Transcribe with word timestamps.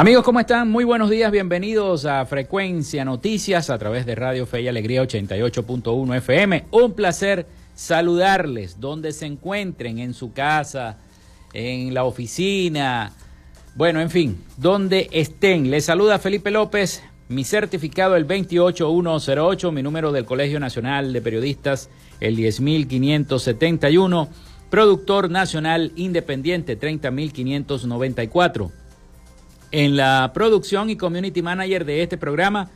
Amigos, 0.00 0.24
¿cómo 0.24 0.40
están? 0.40 0.70
Muy 0.70 0.84
buenos 0.84 1.10
días, 1.10 1.30
bienvenidos 1.30 2.06
a 2.06 2.24
Frecuencia 2.24 3.04
Noticias 3.04 3.68
a 3.68 3.76
través 3.76 4.06
de 4.06 4.14
Radio 4.14 4.46
Fe 4.46 4.62
y 4.62 4.68
Alegría 4.68 5.02
88.1 5.02 6.16
FM. 6.16 6.64
Un 6.70 6.94
placer 6.94 7.46
saludarles 7.74 8.80
donde 8.80 9.12
se 9.12 9.26
encuentren, 9.26 9.98
en 9.98 10.14
su 10.14 10.32
casa, 10.32 10.96
en 11.52 11.92
la 11.92 12.04
oficina, 12.04 13.12
bueno, 13.74 14.00
en 14.00 14.08
fin, 14.08 14.42
donde 14.56 15.10
estén. 15.12 15.70
Les 15.70 15.84
saluda 15.84 16.18
Felipe 16.18 16.50
López, 16.50 17.02
mi 17.28 17.44
certificado 17.44 18.16
el 18.16 18.24
28108, 18.24 19.70
mi 19.70 19.82
número 19.82 20.12
del 20.12 20.24
Colegio 20.24 20.58
Nacional 20.60 21.12
de 21.12 21.20
Periodistas 21.20 21.90
el 22.20 22.36
10571, 22.36 24.30
productor 24.70 25.30
nacional 25.30 25.92
independiente 25.94 26.76
30594. 26.76 28.79
En 29.72 29.96
la 29.96 30.32
producción 30.34 30.90
y 30.90 30.96
community 30.96 31.42
manager 31.42 31.84
de 31.84 32.02
este 32.02 32.18
programa, 32.18 32.70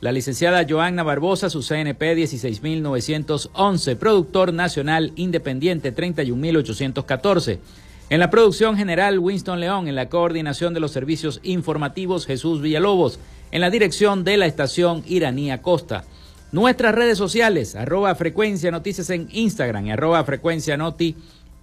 la 0.00 0.10
licenciada 0.10 0.66
Joanna 0.68 1.04
Barbosa, 1.04 1.48
su 1.48 1.62
CNP 1.62 2.14
16911, 2.16 3.96
productor 3.96 4.52
nacional 4.52 5.12
independiente 5.14 5.92
31814. 5.92 7.60
En 8.08 8.18
la 8.18 8.30
producción 8.30 8.76
general, 8.76 9.20
Winston 9.20 9.60
León. 9.60 9.86
En 9.86 9.94
la 9.94 10.08
coordinación 10.08 10.74
de 10.74 10.80
los 10.80 10.90
servicios 10.90 11.38
informativos, 11.44 12.26
Jesús 12.26 12.60
Villalobos. 12.60 13.20
En 13.52 13.60
la 13.60 13.70
dirección 13.70 14.24
de 14.24 14.36
la 14.36 14.46
estación 14.46 15.04
Iranía 15.06 15.62
Costa. 15.62 16.04
Nuestras 16.50 16.96
redes 16.96 17.16
sociales, 17.16 17.76
arroba 17.76 18.12
frecuencia 18.16 18.72
noticias 18.72 19.10
en 19.10 19.28
Instagram 19.30 19.86
y 19.86 19.92
arroba 19.92 20.24
frecuencia 20.24 20.76
noti 20.76 21.14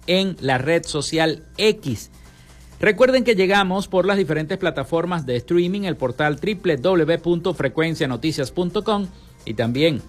en 0.06 0.36
la 0.40 0.56
red 0.56 0.86
social 0.86 1.42
X. 1.58 2.10
Recuerden 2.80 3.24
que 3.24 3.34
llegamos 3.34 3.88
por 3.88 4.06
las 4.06 4.18
diferentes 4.18 4.56
plataformas 4.56 5.26
de 5.26 5.34
streaming, 5.36 5.82
el 5.82 5.96
portal 5.96 6.38
www.frecuencianoticias.com 6.40 9.06
y 9.44 9.54
también 9.54 10.00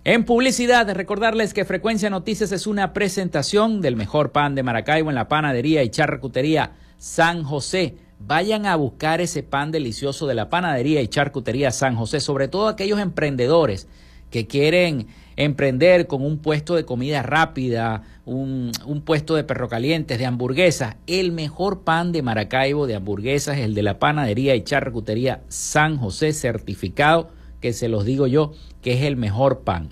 En 0.04 0.26
publicidad, 0.26 0.94
recordarles 0.94 1.54
que 1.54 1.64
Frecuencia 1.64 2.10
Noticias 2.10 2.52
es 2.52 2.68
una 2.68 2.92
presentación 2.92 3.80
del 3.80 3.96
mejor 3.96 4.34
pan 4.34 4.56
de 4.56 4.64
Maracaibo 4.64 5.08
en 5.08 5.16
la 5.16 5.30
panadería 5.30 5.84
y 5.84 5.90
charcutería 5.90 6.74
San 6.98 7.46
José. 7.46 7.96
Vayan 8.20 8.66
a 8.66 8.76
buscar 8.76 9.22
ese 9.22 9.42
pan 9.42 9.72
delicioso 9.72 10.28
de 10.28 10.36
la 10.36 10.50
panadería 10.50 11.00
y 11.02 11.08
charcutería 11.08 11.72
San 11.72 11.96
José, 11.96 12.20
sobre 12.20 12.50
todo 12.50 12.68
aquellos 12.68 13.00
emprendedores 13.00 13.88
que 14.32 14.48
quieren 14.48 15.08
emprender 15.38 16.08
con 16.08 16.26
un 16.26 16.40
puesto 16.40 16.76
de 16.76 16.84
comida 16.84 17.22
rápida, 17.22 18.04
un, 18.26 18.72
puesto 19.06 19.36
de 19.36 19.44
perro 19.44 19.70
calientes, 19.70 20.18
de 20.18 20.26
hamburguesas. 20.26 20.96
El 21.06 21.32
mejor 21.32 21.84
pan 21.84 22.12
de 22.12 22.24
Maracaibo 22.24 22.88
de 22.88 22.96
hamburguesas 22.96 23.58
es 23.58 23.64
el 23.64 23.76
de 23.76 23.84
la 23.84 24.00
panadería 24.00 24.56
y 24.56 24.64
charcutería 24.64 25.42
San 25.48 25.98
José 25.98 26.34
certificado, 26.34 27.30
que 27.62 27.72
se 27.72 27.88
los 27.88 28.04
digo 28.04 28.28
yo, 28.28 28.54
que 28.82 28.94
es 28.94 29.04
el 29.04 29.16
mejor 29.16 29.62
pan. 29.62 29.90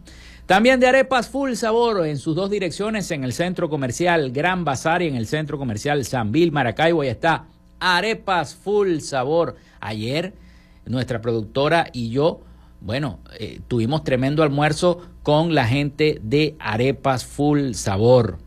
También 0.47 0.79
de 0.79 0.87
arepas 0.87 1.29
full 1.29 1.53
sabor 1.53 2.05
en 2.05 2.17
sus 2.17 2.35
dos 2.35 2.49
direcciones, 2.49 3.09
en 3.11 3.23
el 3.23 3.33
centro 3.33 3.69
comercial 3.69 4.31
Gran 4.31 4.65
Bazar 4.65 5.01
y 5.01 5.07
en 5.07 5.15
el 5.15 5.27
centro 5.27 5.57
comercial 5.57 6.03
San 6.05 6.31
Bill 6.31 6.51
Maracaibo. 6.51 7.01
Ahí 7.01 7.09
está, 7.09 7.45
arepas 7.79 8.55
full 8.55 8.99
sabor. 8.99 9.55
Ayer 9.79 10.33
nuestra 10.85 11.21
productora 11.21 11.87
y 11.93 12.09
yo 12.09 12.41
bueno, 12.81 13.19
eh, 13.39 13.59
tuvimos 13.67 14.03
tremendo 14.03 14.43
almuerzo 14.43 15.01
con 15.23 15.55
la 15.55 15.65
gente 15.65 16.19
de 16.23 16.55
Arepas 16.59 17.25
Full 17.25 17.73
Sabor. 17.73 18.37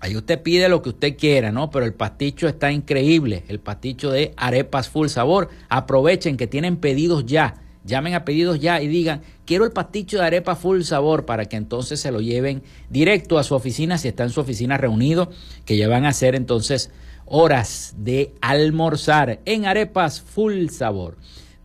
Ahí 0.00 0.14
usted 0.14 0.42
pide 0.42 0.68
lo 0.68 0.82
que 0.82 0.90
usted 0.90 1.16
quiera, 1.16 1.52
¿no? 1.52 1.70
Pero 1.70 1.86
el 1.86 1.94
pasticho 1.94 2.48
está 2.48 2.70
increíble, 2.70 3.44
el 3.48 3.60
pasticho 3.60 4.10
de 4.10 4.34
Arepas 4.36 4.88
Full 4.90 5.08
Sabor. 5.08 5.48
Aprovechen 5.68 6.36
que 6.36 6.46
tienen 6.46 6.76
pedidos 6.76 7.24
ya. 7.24 7.62
Llamen 7.86 8.14
a 8.14 8.24
pedidos 8.24 8.58
ya 8.58 8.82
y 8.82 8.88
digan, 8.88 9.22
quiero 9.44 9.64
el 9.64 9.70
pasticho 9.70 10.18
de 10.18 10.24
arepa 10.24 10.56
full 10.56 10.82
sabor 10.82 11.24
para 11.24 11.44
que 11.44 11.56
entonces 11.56 12.00
se 12.00 12.10
lo 12.10 12.20
lleven 12.20 12.64
directo 12.90 13.38
a 13.38 13.44
su 13.44 13.54
oficina, 13.54 13.96
si 13.96 14.08
está 14.08 14.24
en 14.24 14.30
su 14.30 14.40
oficina 14.40 14.76
reunido, 14.76 15.30
que 15.64 15.76
ya 15.76 15.88
van 15.88 16.04
a 16.04 16.08
hacer 16.08 16.34
entonces 16.34 16.90
horas 17.26 17.94
de 17.96 18.34
almorzar 18.40 19.40
en 19.44 19.66
arepas 19.66 20.20
full 20.20 20.68
sabor 20.68 21.16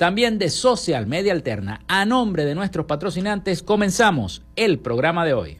también 0.01 0.39
de 0.39 0.49
Social 0.49 1.05
Media 1.05 1.31
Alterna. 1.31 1.81
A 1.87 2.05
nombre 2.05 2.43
de 2.43 2.55
nuestros 2.55 2.87
patrocinantes, 2.87 3.61
comenzamos 3.61 4.41
el 4.55 4.79
programa 4.79 5.27
de 5.27 5.35
hoy. 5.35 5.59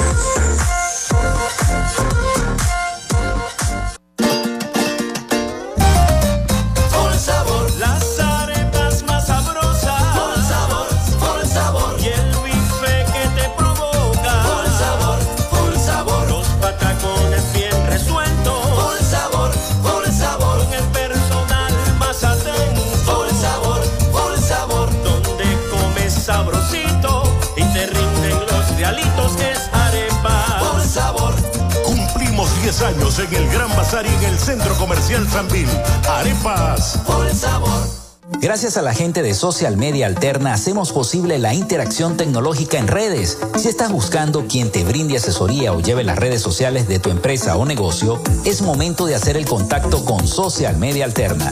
En 33.23 33.35
el 33.35 33.49
Gran 33.49 33.69
Bazar 33.75 34.05
y 34.05 34.09
en 34.09 34.31
el 34.31 34.39
Centro 34.39 34.73
Comercial 34.75 35.27
Sanvil. 35.29 35.67
Arepas. 36.09 36.99
Por 37.05 37.27
el 37.27 37.35
sabor. 37.35 38.01
Gracias 38.39 38.77
a 38.77 38.81
la 38.81 38.93
gente 38.93 39.21
de 39.21 39.33
Social 39.33 39.77
Media 39.77 40.07
Alterna 40.07 40.53
hacemos 40.53 40.91
posible 40.91 41.37
la 41.37 41.53
interacción 41.53 42.17
tecnológica 42.17 42.79
en 42.79 42.87
redes. 42.87 43.37
Si 43.57 43.67
estás 43.67 43.91
buscando 43.91 44.47
quien 44.47 44.71
te 44.71 44.83
brinde 44.83 45.17
asesoría 45.17 45.73
o 45.73 45.81
lleve 45.81 46.03
las 46.03 46.17
redes 46.17 46.41
sociales 46.41 46.87
de 46.87 46.99
tu 46.99 47.11
empresa 47.11 47.57
o 47.57 47.65
negocio, 47.65 48.19
es 48.45 48.61
momento 48.61 49.05
de 49.05 49.15
hacer 49.15 49.37
el 49.37 49.45
contacto 49.45 50.03
con 50.05 50.27
Social 50.27 50.77
Media 50.77 51.05
Alterna. 51.05 51.51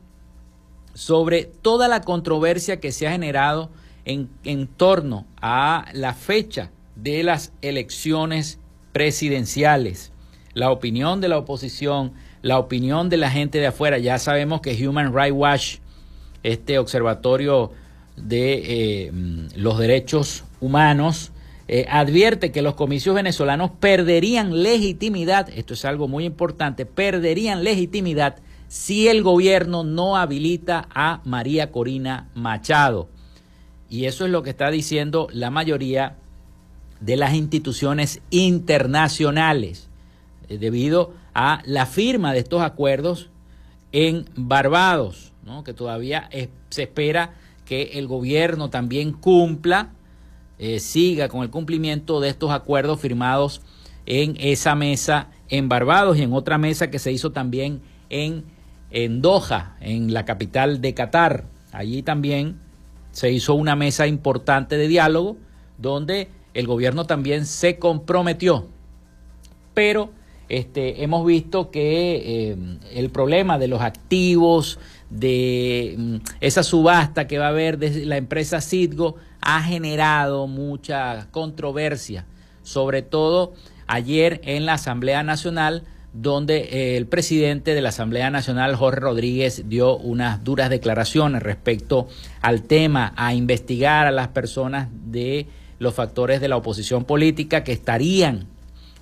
sobre 0.95 1.45
toda 1.45 1.89
la 1.89 2.03
controversia 2.03 2.81
que 2.81 2.93
se 2.93 3.07
ha 3.07 3.13
generado 3.13 3.71
en, 4.05 4.29
en 4.45 4.67
torno 4.67 5.27
a 5.41 5.87
la 5.93 6.15
fecha 6.15 6.71
de 6.97 7.23
las 7.23 7.53
elecciones 7.63 8.59
presidenciales. 8.93 10.13
La 10.55 10.73
opinión 10.73 11.21
de 11.21 11.29
la 11.29 11.39
oposición, 11.39 12.13
la 12.43 12.59
opinión 12.59 13.09
de 13.09 13.17
la 13.17 13.31
gente 13.31 13.59
de 13.59 13.69
afuera. 13.69 13.99
Ya 13.99 14.19
sabemos 14.19 14.61
que 14.61 14.87
Human 14.87 15.15
Rights 15.15 15.37
Watch 15.37 15.79
este 16.43 16.79
observatorio 16.79 17.73
de 18.17 18.63
eh, 19.07 19.13
los 19.57 19.79
derechos 19.79 20.45
humanos, 20.61 21.33
eh, 21.69 21.87
advierte 21.91 22.51
que 22.51 22.63
los 22.63 22.75
comicios 22.75 23.15
venezolanos 23.15 23.71
perderían 23.79 24.63
legitimidad, 24.63 25.49
esto 25.51 25.75
es 25.75 25.85
algo 25.85 26.09
muy 26.09 26.25
importante, 26.25 26.87
perderían 26.87 27.63
legitimidad 27.63 28.37
si 28.69 29.09
el 29.09 29.23
gobierno 29.23 29.85
no 29.85 30.17
habilita 30.17 30.89
a 30.95 31.21
María 31.25 31.71
Corina 31.71 32.29
Machado. 32.35 33.09
Y 33.91 34.07
eso 34.07 34.25
es 34.25 34.31
lo 34.31 34.43
que 34.43 34.51
está 34.51 34.71
diciendo 34.71 35.29
la 35.33 35.51
mayoría 35.51 36.17
de 37.01 37.17
las 37.17 37.35
instituciones 37.35 38.21
internacionales, 38.31 39.89
eh, 40.49 40.59
debido 40.59 41.13
a 41.35 41.63
la 41.65 41.87
firma 41.87 42.33
de 42.33 42.41
estos 42.41 42.63
acuerdos 42.63 43.31
en 43.93 44.27
Barbados 44.37 45.33
que 45.65 45.75
todavía 45.75 46.29
se 46.71 46.83
espera 46.83 47.35
que 47.65 47.91
el 47.95 48.07
gobierno 48.07 48.71
también 48.71 49.13
cumpla, 49.13 49.91
eh, 50.59 50.81
siga 50.81 51.29
con 51.29 51.43
el 51.43 51.51
cumplimiento 51.51 52.21
de 52.21 52.31
estos 52.31 52.51
acuerdos 52.51 53.01
firmados 53.01 53.61
en 54.07 54.37
esa 54.41 54.75
mesa 54.75 55.29
en 55.49 55.69
Barbados 55.69 56.19
y 56.19 56.23
en 56.23 56.33
otra 56.33 56.59
mesa 56.59 56.91
que 56.91 56.99
se 56.99 57.13
hizo 57.13 57.33
también 57.33 57.81
en, 58.11 58.45
en 58.91 59.21
Doha, 59.21 59.77
en 59.81 60.13
la 60.13 60.25
capital 60.25 60.81
de 60.81 60.95
Qatar. 60.95 61.45
Allí 61.73 62.03
también 62.03 62.59
se 63.13 63.31
hizo 63.31 63.55
una 63.55 63.77
mesa 63.77 64.07
importante 64.07 64.77
de 64.77 64.89
diálogo 64.89 65.37
donde 65.77 66.29
el 66.55 66.67
gobierno 66.67 67.05
también 67.05 67.47
se 67.47 67.79
comprometió. 67.79 68.67
Pero 69.75 70.11
este, 70.49 71.05
hemos 71.05 71.27
visto 71.27 71.71
que 71.71 72.51
eh, 72.51 72.57
el 72.95 73.11
problema 73.11 73.59
de 73.59 73.69
los 73.69 73.81
activos, 73.81 74.79
de 75.11 75.95
mm, 75.97 76.17
esa 76.41 76.63
subasta 76.63 77.27
que 77.27 77.39
va 77.39 77.47
a 77.47 77.51
haber 77.51 77.79
de 77.79 78.07
la 78.07 78.17
empresa 78.17 78.61
Citgo 78.61 79.17
ha 79.41 79.63
generado 79.63 80.47
mucha 80.47 81.29
controversia, 81.31 82.27
sobre 82.63 83.03
todo 83.03 83.55
ayer 83.87 84.41
en 84.45 84.67
la 84.67 84.75
Asamblea 84.75 85.23
Nacional, 85.23 85.85
donde 86.13 86.59
eh, 86.59 86.97
el 86.97 87.07
presidente 87.07 87.75
de 87.75 87.81
la 87.81 87.91
Asamblea 87.91 88.31
Nacional, 88.31 88.75
Jorge 88.77 89.01
Rodríguez, 89.01 89.69
dio 89.69 89.97
unas 89.97 90.43
duras 90.43 90.71
declaraciones 90.71 91.43
respecto 91.43 92.09
al 92.41 92.63
tema, 92.63 93.13
a 93.17 93.35
investigar 93.35 94.07
a 94.07 94.11
las 94.11 94.29
personas 94.29 94.89
de 95.07 95.47
los 95.79 95.95
factores 95.95 96.41
de 96.41 96.49
la 96.49 96.57
oposición 96.57 97.05
política 97.05 97.63
que 97.63 97.73
estarían 97.73 98.47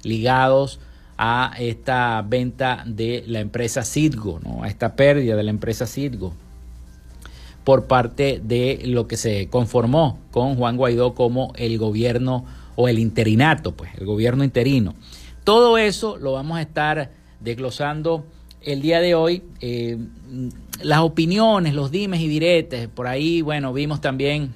ligados 0.02 0.78
a 1.18 1.54
esta 1.58 2.23
venta 2.23 2.85
de 2.87 3.25
la 3.26 3.40
empresa 3.40 3.85
Citgo, 3.85 4.40
¿no? 4.44 4.62
a 4.62 4.68
esta 4.68 4.96
pérdida 4.96 5.37
de 5.37 5.42
la 5.42 5.50
empresa 5.50 5.87
Citgo 5.87 6.35
por 7.64 7.87
parte 7.87 8.40
de 8.44 8.82
lo 8.85 9.08
que 9.08 9.16
se 9.16 9.49
conformó 9.49 10.20
con 10.30 10.54
Juan 10.54 10.76
Guaidó 10.76 11.14
como 11.14 11.52
el 11.56 11.78
gobierno 11.78 12.44
o 12.76 12.88
el 12.88 12.99
interinato, 13.00 13.73
pues 13.73 13.90
el 13.99 14.06
gobierno 14.06 14.44
interino. 14.44 14.94
Todo 15.42 15.76
eso 15.76 16.16
lo 16.16 16.32
vamos 16.32 16.58
a 16.58 16.62
estar 16.62 17.11
desglosando 17.40 18.25
el 18.62 18.82
día 18.82 19.00
de 19.00 19.14
hoy. 19.14 19.42
Eh, 19.61 19.99
las 20.82 21.00
opiniones, 21.00 21.75
los 21.75 21.90
dimes 21.90 22.20
y 22.20 22.28
diretes, 22.28 22.88
por 22.88 23.06
ahí, 23.06 23.40
bueno, 23.40 23.73
vimos 23.73 24.00
también 24.00 24.52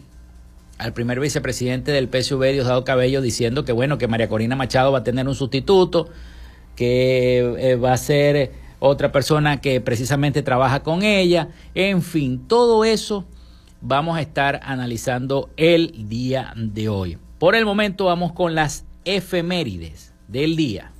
al 0.78 0.92
primer 0.92 1.20
vicepresidente 1.20 1.92
del 1.92 2.08
PSV, 2.08 2.52
Diosdado 2.52 2.84
Cabello, 2.84 3.20
diciendo 3.22 3.64
que, 3.64 3.72
bueno, 3.72 3.98
que 3.98 4.08
María 4.08 4.28
Corina 4.28 4.56
Machado 4.56 4.92
va 4.92 5.00
a 5.00 5.04
tener 5.04 5.26
un 5.26 5.34
sustituto, 5.34 6.08
que 6.80 7.40
eh, 7.58 7.76
va 7.76 7.92
a 7.92 7.96
ser 7.98 8.52
otra 8.78 9.12
persona 9.12 9.60
que 9.60 9.82
precisamente 9.82 10.42
trabaja 10.42 10.82
con 10.82 11.02
ella, 11.02 11.50
en 11.74 12.00
fin, 12.00 12.48
todo 12.48 12.86
eso 12.86 13.26
vamos 13.82 14.16
a 14.16 14.22
estar 14.22 14.60
analizando 14.62 15.50
el 15.58 16.08
día 16.08 16.54
de 16.56 16.88
hoy. 16.88 17.18
Por 17.38 17.54
el 17.54 17.66
momento 17.66 18.06
vamos 18.06 18.32
con 18.32 18.54
las 18.54 18.86
efemérides 19.04 20.14
del 20.26 20.56
día. 20.56 20.90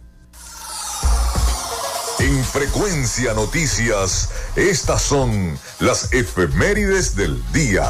En 2.19 2.45
Frecuencia 2.45 3.33
Noticias, 3.33 4.29
estas 4.57 5.01
son 5.01 5.59
las 5.79 6.13
efemérides 6.13 7.17
del 7.17 7.43
día. 7.55 7.87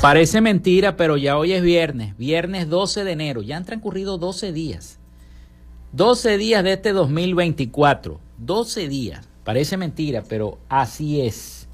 Parece 0.00 0.40
mentira, 0.40 0.96
pero 0.96 1.16
ya 1.16 1.36
hoy 1.36 1.52
es 1.52 1.60
viernes, 1.60 2.16
viernes 2.16 2.68
12 2.68 3.02
de 3.02 3.10
enero, 3.10 3.42
ya 3.42 3.56
han 3.56 3.64
transcurrido 3.64 4.16
12 4.16 4.52
días. 4.52 5.00
12 5.90 6.38
días 6.38 6.62
de 6.62 6.74
este 6.74 6.92
2024. 6.92 8.20
12 8.38 8.88
días. 8.88 9.28
Parece 9.42 9.76
mentira, 9.76 10.22
pero 10.28 10.58
así 10.68 11.20
es. 11.22 11.68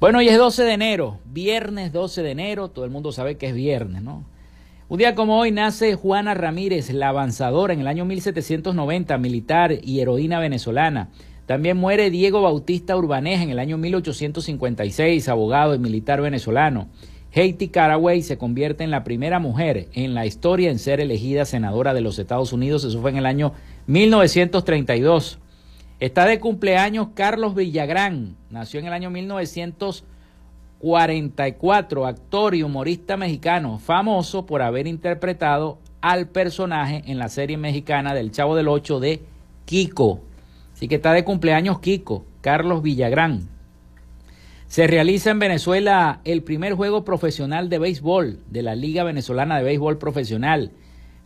Bueno, 0.00 0.18
hoy 0.18 0.28
es 0.28 0.36
12 0.36 0.64
de 0.64 0.72
enero, 0.72 1.18
viernes 1.24 1.94
12 1.94 2.22
de 2.22 2.30
enero, 2.30 2.68
todo 2.68 2.84
el 2.84 2.90
mundo 2.90 3.10
sabe 3.10 3.38
que 3.38 3.48
es 3.48 3.54
viernes, 3.54 4.02
¿no? 4.02 4.26
Un 4.90 4.98
día 4.98 5.14
como 5.14 5.38
hoy 5.38 5.50
nace 5.50 5.94
Juana 5.94 6.34
Ramírez, 6.34 6.90
la 6.90 7.08
avanzadora, 7.08 7.72
en 7.72 7.80
el 7.80 7.86
año 7.86 8.04
1790, 8.04 9.16
militar 9.16 9.72
y 9.82 10.00
heroína 10.00 10.40
venezolana. 10.40 11.08
También 11.46 11.78
muere 11.78 12.10
Diego 12.10 12.42
Bautista 12.42 12.96
Urbaneja 12.98 13.42
en 13.42 13.50
el 13.50 13.60
año 13.60 13.78
1856, 13.78 15.26
abogado 15.28 15.74
y 15.74 15.78
militar 15.78 16.20
venezolano. 16.20 16.88
Haiti 17.34 17.68
Caraway 17.68 18.22
se 18.22 18.38
convierte 18.38 18.82
en 18.82 18.90
la 18.90 19.04
primera 19.04 19.38
mujer 19.38 19.88
en 19.92 20.14
la 20.14 20.26
historia 20.26 20.68
en 20.70 20.80
ser 20.80 21.00
elegida 21.00 21.44
senadora 21.44 21.94
de 21.94 22.00
los 22.00 22.18
Estados 22.18 22.52
Unidos. 22.52 22.82
Eso 22.84 23.00
fue 23.00 23.10
en 23.10 23.18
el 23.18 23.26
año 23.26 23.52
1932. 23.86 25.38
Está 26.00 26.26
de 26.26 26.40
cumpleaños 26.40 27.10
Carlos 27.14 27.54
Villagrán. 27.54 28.34
Nació 28.50 28.80
en 28.80 28.86
el 28.86 28.92
año 28.92 29.10
1944, 29.10 32.06
actor 32.06 32.56
y 32.56 32.64
humorista 32.64 33.16
mexicano, 33.16 33.78
famoso 33.78 34.44
por 34.44 34.62
haber 34.62 34.88
interpretado 34.88 35.78
al 36.00 36.26
personaje 36.28 37.04
en 37.06 37.18
la 37.18 37.28
serie 37.28 37.58
mexicana 37.58 38.12
del 38.12 38.32
Chavo 38.32 38.56
del 38.56 38.66
Ocho 38.66 38.98
de 38.98 39.22
Kiko. 39.66 40.22
Así 40.72 40.88
que 40.88 40.96
está 40.96 41.12
de 41.12 41.24
cumpleaños 41.24 41.78
Kiko, 41.78 42.24
Carlos 42.40 42.82
Villagrán. 42.82 43.59
Se 44.70 44.86
realiza 44.86 45.30
en 45.32 45.40
Venezuela 45.40 46.20
el 46.24 46.44
primer 46.44 46.74
juego 46.74 47.04
profesional 47.04 47.68
de 47.68 47.80
béisbol 47.80 48.38
de 48.48 48.62
la 48.62 48.76
Liga 48.76 49.02
Venezolana 49.02 49.58
de 49.58 49.64
Béisbol 49.64 49.98
Profesional, 49.98 50.70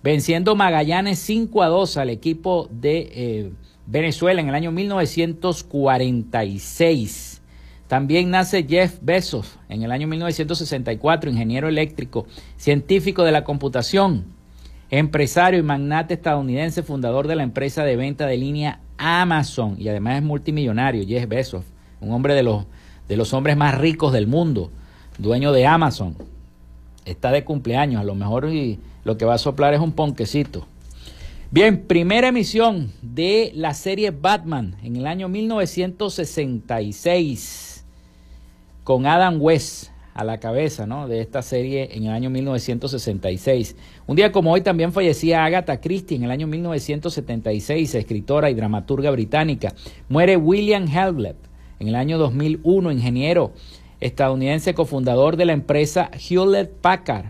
venciendo 0.03 0.57
Magallanes 0.57 1.19
5 1.19 1.63
a 1.63 1.67
2 1.67 1.99
al 1.99 2.09
equipo 2.09 2.71
de 2.71 3.11
eh, 3.13 3.53
Venezuela 3.85 4.41
en 4.41 4.49
el 4.49 4.55
año 4.55 4.73
1946. 4.73 7.43
También 7.87 8.31
nace 8.31 8.65
Jeff 8.67 8.97
Bezos 9.03 9.59
en 9.69 9.83
el 9.83 9.93
año 9.93 10.09
1964, 10.09 11.31
ingeniero 11.31 11.69
eléctrico, 11.69 12.25
científico 12.57 13.25
de 13.25 13.33
la 13.33 13.45
computación, 13.45 14.25
empresario 14.89 15.61
y 15.61 15.65
magnate 15.65 16.15
estadounidense, 16.15 16.83
fundador 16.83 17.29
de 17.29 17.37
la 17.37 17.43
empresa 17.43 17.85
de 17.85 17.97
venta 17.97 18.27
de 18.27 18.39
línea 18.39 18.81
Amazon 18.97 19.77
y 19.79 19.89
además 19.89 20.17
es 20.17 20.23
multimillonario, 20.23 21.07
Jeff 21.07 21.29
Bezos, 21.29 21.67
un 22.01 22.11
hombre 22.11 22.33
de 22.33 22.43
los 22.43 22.65
de 23.09 23.17
los 23.17 23.33
hombres 23.35 23.57
más 23.57 23.79
ricos 23.79 24.13
del 24.13 24.27
mundo, 24.27 24.71
dueño 25.19 25.53
de 25.53 25.67
Amazon. 25.67 26.17
Está 27.05 27.31
de 27.33 27.45
cumpleaños, 27.45 28.01
a 28.01 28.05
lo 28.05 28.15
mejor 28.15 28.49
y 28.51 28.79
lo 29.05 29.17
que 29.17 29.25
va 29.25 29.35
a 29.35 29.39
soplar 29.39 29.75
es 29.75 29.81
un 29.81 29.93
ponquecito. 29.93 30.67
Bien, 31.51 31.85
primera 31.87 32.29
emisión 32.29 32.93
de 33.03 33.51
la 33.55 33.75
serie 33.75 34.11
Batman 34.11 34.77
en 34.83 34.97
el 34.97 35.07
año 35.07 35.29
1966 35.29 37.85
con 38.83 39.05
Adam 39.07 39.41
West 39.41 39.91
a 40.15 40.25
la 40.25 40.41
cabeza 40.41 40.87
¿no? 40.87 41.07
de 41.09 41.21
esta 41.21 41.43
serie 41.43 41.91
en 41.93 42.05
el 42.05 42.11
año 42.11 42.31
1966. 42.31 43.77
Un 44.07 44.17
día 44.17 44.33
como 44.33 44.53
hoy 44.53 44.63
también 44.63 44.93
fallecía 44.93 45.45
Agatha 45.45 45.81
Christie 45.81 46.17
en 46.17 46.25
el 46.25 46.31
año 46.31 46.47
1976, 46.47 47.95
escritora 47.95 48.49
y 48.51 48.55
dramaturga 48.55 49.11
británica. 49.11 49.75
Muere 50.09 50.37
William 50.37 50.87
Helbleth 50.89 51.54
en 51.85 51.89
el 51.89 51.97
año 51.97 52.17
2001, 52.17 52.93
ingeniero 52.93 53.53
estadounidense 54.01 54.73
cofundador 54.73 55.37
de 55.37 55.45
la 55.45 55.53
empresa 55.53 56.11
Hewlett 56.13 56.73
Packard, 56.81 57.27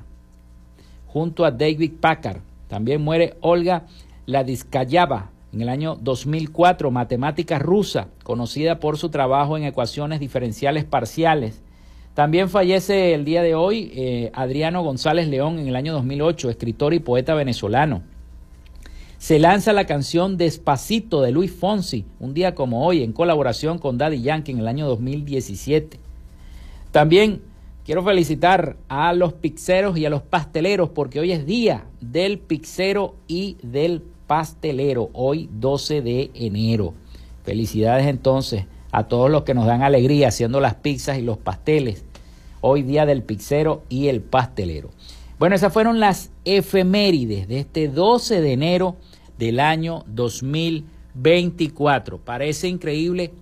junto 1.07 1.45
a 1.45 1.51
David 1.51 1.95
Packard. 2.01 2.39
También 2.69 3.03
muere 3.03 3.35
Olga 3.41 3.87
Ladiskayava 4.27 5.31
en 5.53 5.61
el 5.61 5.69
año 5.69 5.97
2004, 6.01 6.93
matemática 6.93 7.59
rusa, 7.59 8.07
conocida 8.23 8.79
por 8.79 8.97
su 8.97 9.09
trabajo 9.09 9.57
en 9.57 9.65
ecuaciones 9.65 10.21
diferenciales 10.21 10.85
parciales. 10.85 11.61
También 12.15 12.49
fallece 12.49 13.13
el 13.13 13.25
día 13.25 13.43
de 13.43 13.57
hoy 13.57 13.91
eh, 13.97 14.31
Adriano 14.35 14.85
González 14.85 15.27
León 15.27 15.59
en 15.59 15.67
el 15.67 15.75
año 15.75 15.93
2008, 15.95 16.49
escritor 16.49 16.95
y 16.95 17.01
poeta 17.01 17.35
venezolano 17.35 18.14
se 19.25 19.39
lanza 19.39 19.73
la 19.73 19.87
canción 19.87 20.37
Despacito 20.37 21.23
de 21.23 21.33
Luis 21.33 21.51
Fonsi, 21.51 22.05
un 22.21 22.35
día 22.35 22.55
como 22.55 22.87
hoy, 22.87 23.03
en 23.03 23.15
colaboración 23.15 23.79
con 23.79 23.97
Daddy 23.97 24.21
Yankee 24.21 24.53
en 24.53 24.59
el 24.59 24.69
año 24.69 24.87
2017. 24.87 25.99
También 26.91 27.41
quiero 27.87 28.05
felicitar 28.05 28.77
a 28.87 29.15
los 29.15 29.33
pizzeros 29.33 29.97
y 29.97 30.05
a 30.05 30.11
los 30.11 30.21
pasteleros 30.21 30.91
porque 30.91 31.21
hoy 31.21 31.33
es 31.33 31.47
día 31.47 31.87
del 32.03 32.39
pizzero 32.39 33.15
y 33.27 33.57
del 33.63 34.03
pastelero, 34.27 35.09
hoy 35.15 35.49
12 35.55 36.03
de 36.03 36.31
enero. 36.35 36.93
Felicidades 37.45 38.07
entonces 38.09 38.67
a 38.93 39.05
todos 39.05 39.31
los 39.31 39.45
que 39.45 39.55
nos 39.55 39.65
dan 39.65 39.83
alegría 39.83 40.29
haciendo 40.29 40.61
las 40.61 40.75
pizzas 40.75 41.17
y 41.17 41.23
los 41.23 41.39
pasteles. 41.39 42.05
Hoy 42.61 42.83
día 42.83 43.07
del 43.07 43.23
pizzero 43.23 43.85
y 43.89 44.09
el 44.09 44.21
pastelero. 44.21 44.91
Bueno, 45.39 45.57
esas 45.57 45.73
fueron 45.73 45.99
las 45.99 46.31
efemérides 46.45 47.49
de 47.49 47.61
este 47.61 47.89
12 47.89 48.43
de 48.43 48.53
enero 48.53 48.97
del 49.39 49.61
año 49.61 50.05
2024. 50.09 52.19
Parece 52.19 52.69
increíble 52.69 53.33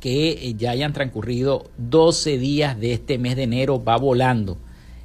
que 0.00 0.30
eh, 0.30 0.54
ya 0.56 0.70
hayan 0.70 0.92
transcurrido 0.92 1.64
12 1.78 2.38
días 2.38 2.78
de 2.78 2.92
este 2.92 3.18
mes 3.18 3.36
de 3.36 3.44
enero, 3.44 3.82
va 3.82 3.96
volando 3.96 4.58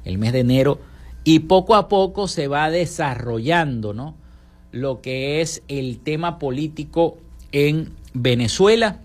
el 0.04 0.18
mes 0.18 0.32
de 0.32 0.40
enero 0.40 0.78
y 1.24 1.40
poco 1.40 1.74
a 1.74 1.88
poco 1.88 2.28
se 2.28 2.48
va 2.48 2.70
desarrollando 2.70 3.94
¿no? 3.94 4.14
lo 4.72 5.00
que 5.00 5.40
es 5.40 5.62
el 5.68 5.98
tema 5.98 6.38
político 6.38 7.18
en 7.52 7.90
Venezuela. 8.12 9.00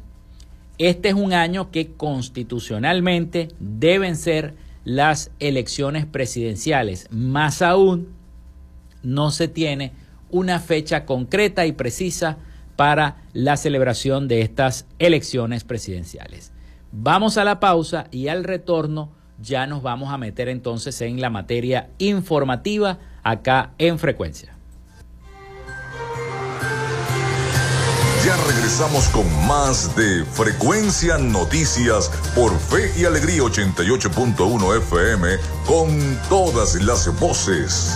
Este 0.77 1.09
es 1.09 1.15
un 1.15 1.33
año 1.33 1.71
que 1.71 1.91
constitucionalmente 1.91 3.49
deben 3.59 4.15
ser 4.15 4.55
las 4.83 5.31
elecciones 5.39 6.05
presidenciales. 6.05 7.07
Más 7.11 7.61
aún, 7.61 8.09
no 9.03 9.31
se 9.31 9.47
tiene 9.47 9.91
una 10.31 10.59
fecha 10.59 11.05
concreta 11.05 11.65
y 11.65 11.71
precisa 11.71 12.37
para 12.75 13.17
la 13.33 13.57
celebración 13.57 14.27
de 14.27 14.41
estas 14.41 14.85
elecciones 14.99 15.63
presidenciales. 15.63 16.51
Vamos 16.91 17.37
a 17.37 17.43
la 17.43 17.59
pausa 17.59 18.07
y 18.11 18.29
al 18.29 18.43
retorno 18.43 19.11
ya 19.41 19.67
nos 19.67 19.81
vamos 19.81 20.11
a 20.11 20.17
meter 20.17 20.49
entonces 20.49 21.01
en 21.01 21.21
la 21.21 21.29
materia 21.29 21.89
informativa 21.97 22.99
acá 23.23 23.73
en 23.77 23.99
frecuencia. 23.99 24.55
Ya 28.25 28.35
regresamos 28.47 29.07
con 29.09 29.25
más 29.47 29.95
de 29.95 30.25
Frecuencia 30.25 31.17
Noticias 31.17 32.11
por 32.35 32.57
Fe 32.59 32.91
y 32.97 33.05
Alegría 33.05 33.41
88.1 33.43 34.77
FM 34.77 35.37
con 35.65 36.19
todas 36.27 36.75
las 36.75 37.17
voces. 37.17 37.95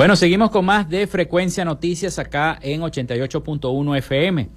Bueno, 0.00 0.16
seguimos 0.16 0.48
con 0.48 0.64
más 0.64 0.88
de 0.88 1.06
Frecuencia 1.06 1.62
Noticias 1.62 2.18
acá 2.18 2.58
en 2.62 2.80
88.1 2.80 3.98
FM. 3.98 4.48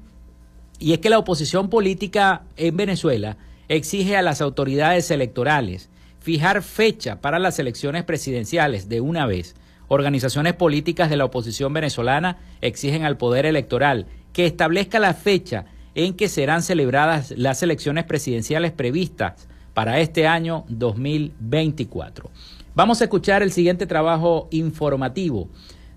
y 0.80 0.92
es 0.92 1.00
que 1.00 1.10
la 1.10 1.20
oposición 1.20 1.70
política 1.70 2.42
en 2.58 2.76
Venezuela 2.76 3.38
exige 3.70 4.18
a 4.18 4.22
las 4.22 4.42
autoridades 4.42 5.10
electorales 5.12 5.90
fijar 6.20 6.62
fecha 6.62 7.22
para 7.22 7.40
las 7.40 7.58
elecciones 7.58 8.04
presidenciales 8.04 8.90
de 8.90 9.00
una 9.00 9.26
vez 9.26 9.56
Organizaciones 9.88 10.54
políticas 10.54 11.10
de 11.10 11.18
la 11.18 11.26
oposición 11.26 11.74
venezolana 11.74 12.38
exigen 12.62 13.06
al 13.06 13.18
Poder 13.18 13.46
Electoral 13.46 14.08
que 14.34 14.46
establezca 14.46 15.00
la 15.00 15.14
fecha 15.14 15.66
en 15.96 16.14
que 16.14 16.30
serán 16.30 16.62
celebradas 16.62 17.32
las 17.32 17.64
elecciones 17.64 18.04
presidenciales 18.04 18.72
previstas 18.72 19.48
para 19.74 20.00
este 20.00 20.28
año 20.28 20.66
2024. 20.70 22.30
Vamos 22.76 23.02
a 23.02 23.06
escuchar 23.06 23.42
el 23.42 23.52
siguiente 23.52 23.88
trabajo 23.88 24.48
informativo 24.52 25.50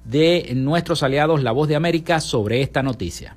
de 0.04 0.52
nuestros 0.54 1.02
aliados 1.02 1.42
La 1.42 1.52
Voz 1.52 1.68
de 1.68 1.76
América 1.76 2.20
sobre 2.20 2.62
esta 2.62 2.82
noticia. 2.82 3.37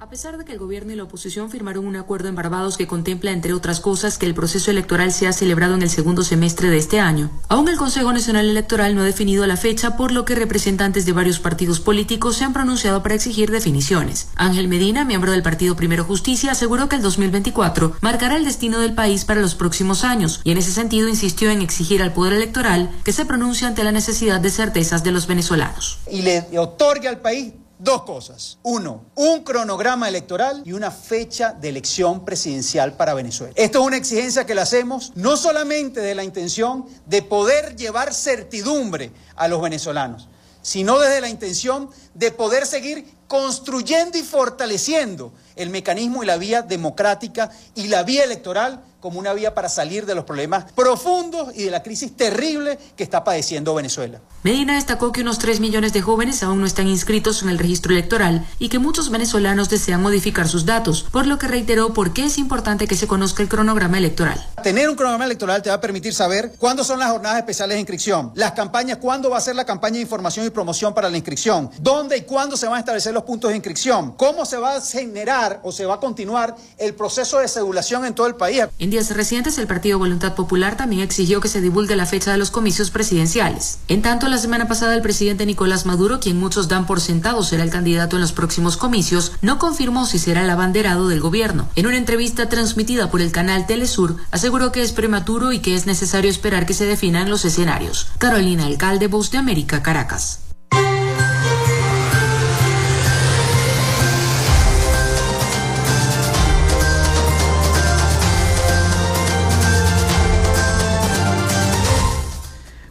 A 0.00 0.08
pesar 0.08 0.38
de 0.38 0.44
que 0.44 0.52
el 0.52 0.60
gobierno 0.60 0.92
y 0.92 0.94
la 0.94 1.02
oposición 1.02 1.50
firmaron 1.50 1.84
un 1.84 1.96
acuerdo 1.96 2.28
en 2.28 2.36
Barbados 2.36 2.76
que 2.76 2.86
contempla, 2.86 3.32
entre 3.32 3.52
otras 3.52 3.80
cosas, 3.80 4.16
que 4.16 4.26
el 4.26 4.34
proceso 4.34 4.70
electoral 4.70 5.10
sea 5.10 5.32
celebrado 5.32 5.74
en 5.74 5.82
el 5.82 5.90
segundo 5.90 6.22
semestre 6.22 6.70
de 6.70 6.78
este 6.78 7.00
año, 7.00 7.32
aún 7.48 7.68
el 7.68 7.76
Consejo 7.76 8.12
Nacional 8.12 8.48
Electoral 8.48 8.94
no 8.94 9.02
ha 9.02 9.04
definido 9.04 9.44
la 9.48 9.56
fecha, 9.56 9.96
por 9.96 10.12
lo 10.12 10.24
que 10.24 10.36
representantes 10.36 11.04
de 11.04 11.10
varios 11.10 11.40
partidos 11.40 11.80
políticos 11.80 12.36
se 12.36 12.44
han 12.44 12.52
pronunciado 12.52 13.02
para 13.02 13.16
exigir 13.16 13.50
definiciones. 13.50 14.28
Ángel 14.36 14.68
Medina, 14.68 15.04
miembro 15.04 15.32
del 15.32 15.42
partido 15.42 15.74
Primero 15.74 16.04
Justicia, 16.04 16.52
aseguró 16.52 16.88
que 16.88 16.94
el 16.94 17.02
2024 17.02 17.96
marcará 18.00 18.36
el 18.36 18.44
destino 18.44 18.78
del 18.78 18.94
país 18.94 19.24
para 19.24 19.40
los 19.40 19.56
próximos 19.56 20.04
años 20.04 20.42
y 20.44 20.52
en 20.52 20.58
ese 20.58 20.70
sentido 20.70 21.08
insistió 21.08 21.50
en 21.50 21.60
exigir 21.60 22.04
al 22.04 22.12
Poder 22.12 22.34
Electoral 22.34 22.88
que 23.02 23.12
se 23.12 23.26
pronuncie 23.26 23.66
ante 23.66 23.82
la 23.82 23.90
necesidad 23.90 24.40
de 24.40 24.50
certezas 24.50 25.02
de 25.02 25.10
los 25.10 25.26
venezolanos. 25.26 25.98
Y 26.08 26.22
le 26.22 26.46
otorgue 26.56 27.08
al 27.08 27.20
país 27.20 27.52
Dos 27.80 28.02
cosas. 28.02 28.58
Uno, 28.64 29.04
un 29.14 29.44
cronograma 29.44 30.08
electoral 30.08 30.62
y 30.64 30.72
una 30.72 30.90
fecha 30.90 31.52
de 31.52 31.68
elección 31.68 32.24
presidencial 32.24 32.94
para 32.94 33.14
Venezuela. 33.14 33.52
Esto 33.54 33.80
es 33.80 33.86
una 33.86 33.96
exigencia 33.96 34.44
que 34.44 34.56
le 34.56 34.62
hacemos 34.62 35.12
no 35.14 35.36
solamente 35.36 36.00
de 36.00 36.16
la 36.16 36.24
intención 36.24 36.86
de 37.06 37.22
poder 37.22 37.76
llevar 37.76 38.12
certidumbre 38.12 39.12
a 39.36 39.46
los 39.46 39.62
venezolanos, 39.62 40.28
sino 40.60 40.98
desde 40.98 41.20
la 41.20 41.28
intención 41.28 41.88
de 42.14 42.32
poder 42.32 42.66
seguir 42.66 43.06
construyendo 43.28 44.18
y 44.18 44.22
fortaleciendo 44.22 45.32
el 45.54 45.70
mecanismo 45.70 46.24
y 46.24 46.26
la 46.26 46.36
vía 46.36 46.62
democrática 46.62 47.50
y 47.76 47.86
la 47.86 48.02
vía 48.02 48.24
electoral 48.24 48.82
como 49.00 49.18
una 49.18 49.32
vía 49.32 49.54
para 49.54 49.68
salir 49.68 50.06
de 50.06 50.14
los 50.14 50.24
problemas 50.24 50.72
profundos 50.72 51.50
y 51.54 51.64
de 51.64 51.70
la 51.70 51.82
crisis 51.82 52.16
terrible 52.16 52.78
que 52.96 53.04
está 53.04 53.22
padeciendo 53.24 53.74
Venezuela. 53.74 54.20
Medina 54.42 54.74
destacó 54.74 55.12
que 55.12 55.22
unos 55.22 55.38
3 55.38 55.60
millones 55.60 55.92
de 55.92 56.02
jóvenes 56.02 56.42
aún 56.42 56.60
no 56.60 56.66
están 56.66 56.88
inscritos 56.88 57.42
en 57.42 57.48
el 57.48 57.58
registro 57.58 57.92
electoral 57.92 58.46
y 58.58 58.68
que 58.68 58.78
muchos 58.78 59.10
venezolanos 59.10 59.68
desean 59.68 60.02
modificar 60.02 60.48
sus 60.48 60.64
datos, 60.64 61.06
por 61.10 61.26
lo 61.26 61.38
que 61.38 61.48
reiteró 61.48 61.92
por 61.92 62.12
qué 62.12 62.24
es 62.24 62.38
importante 62.38 62.86
que 62.86 62.96
se 62.96 63.06
conozca 63.06 63.42
el 63.42 63.48
cronograma 63.48 63.98
electoral. 63.98 64.44
Tener 64.62 64.88
un 64.88 64.96
cronograma 64.96 65.24
electoral 65.24 65.62
te 65.62 65.70
va 65.70 65.76
a 65.76 65.80
permitir 65.80 66.14
saber 66.14 66.52
cuándo 66.58 66.84
son 66.84 66.98
las 66.98 67.10
jornadas 67.10 67.38
especiales 67.38 67.76
de 67.76 67.80
inscripción, 67.80 68.32
las 68.34 68.52
campañas, 68.52 68.98
cuándo 68.98 69.30
va 69.30 69.38
a 69.38 69.40
ser 69.40 69.56
la 69.56 69.64
campaña 69.64 69.96
de 69.96 70.02
información 70.02 70.46
y 70.46 70.50
promoción 70.50 70.94
para 70.94 71.08
la 71.08 71.16
inscripción, 71.16 71.70
dónde 71.80 72.16
y 72.16 72.22
cuándo 72.22 72.56
se 72.56 72.66
van 72.66 72.76
a 72.76 72.80
establecer 72.80 73.12
los 73.14 73.24
puntos 73.24 73.50
de 73.50 73.56
inscripción, 73.56 74.12
cómo 74.12 74.44
se 74.44 74.56
va 74.56 74.76
a 74.76 74.80
generar 74.80 75.60
o 75.62 75.72
se 75.72 75.86
va 75.86 75.94
a 75.94 76.00
continuar 76.00 76.56
el 76.78 76.94
proceso 76.94 77.38
de 77.38 77.48
sedulación 77.48 78.04
en 78.04 78.14
todo 78.14 78.26
el 78.26 78.34
país. 78.34 78.64
En 78.78 78.87
días 78.90 79.10
recientes, 79.10 79.58
el 79.58 79.66
Partido 79.66 79.98
Voluntad 79.98 80.34
Popular 80.34 80.76
también 80.76 81.02
exigió 81.02 81.40
que 81.40 81.48
se 81.48 81.60
divulgue 81.60 81.96
la 81.96 82.06
fecha 82.06 82.32
de 82.32 82.38
los 82.38 82.50
comicios 82.50 82.90
presidenciales. 82.90 83.78
En 83.88 84.02
tanto, 84.02 84.28
la 84.28 84.38
semana 84.38 84.68
pasada 84.68 84.94
el 84.94 85.02
presidente 85.02 85.46
Nicolás 85.46 85.86
Maduro, 85.86 86.20
quien 86.20 86.38
muchos 86.38 86.68
dan 86.68 86.86
por 86.86 87.00
sentado 87.00 87.42
será 87.42 87.62
el 87.62 87.70
candidato 87.70 88.16
en 88.16 88.22
los 88.22 88.32
próximos 88.32 88.76
comicios, 88.76 89.32
no 89.42 89.58
confirmó 89.58 90.06
si 90.06 90.18
será 90.18 90.42
el 90.42 90.50
abanderado 90.50 91.08
del 91.08 91.20
gobierno. 91.20 91.68
En 91.76 91.86
una 91.86 91.96
entrevista 91.96 92.48
transmitida 92.48 93.10
por 93.10 93.20
el 93.20 93.32
canal 93.32 93.66
Telesur, 93.66 94.16
aseguró 94.30 94.72
que 94.72 94.82
es 94.82 94.92
prematuro 94.92 95.52
y 95.52 95.60
que 95.60 95.74
es 95.74 95.86
necesario 95.86 96.30
esperar 96.30 96.66
que 96.66 96.74
se 96.74 96.86
definan 96.86 97.30
los 97.30 97.44
escenarios. 97.44 98.08
Carolina 98.18 98.66
Alcalde, 98.66 99.06
Voz 99.06 99.30
de 99.30 99.38
América, 99.38 99.82
Caracas. 99.82 100.47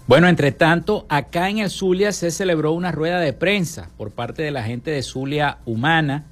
Bueno, 0.08 0.30
entre 0.30 0.54
tanto, 0.54 1.06
acá 1.10 1.50
en 1.50 1.58
el 1.58 1.70
Zulia 1.70 2.13
se 2.13 2.32
celebró 2.32 2.72
una 2.72 2.93
rueda 2.93 3.20
de 3.20 3.34
prensa 3.34 3.89
por 3.98 4.12
parte 4.12 4.41
de 4.41 4.52
la 4.52 4.63
gente 4.63 4.89
de 4.89 5.04
Zulia 5.04 5.58
Humana, 5.65 6.24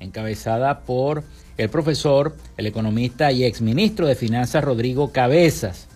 encabezada 0.00 0.80
por 0.80 1.24
el 1.56 1.70
profesor, 1.70 2.36
el 2.58 2.66
economista 2.66 3.32
y 3.32 3.44
exministro 3.44 4.06
de 4.06 4.16
Finanzas 4.16 4.62
Rodrigo 4.62 5.12
Cabezas. 5.12 5.88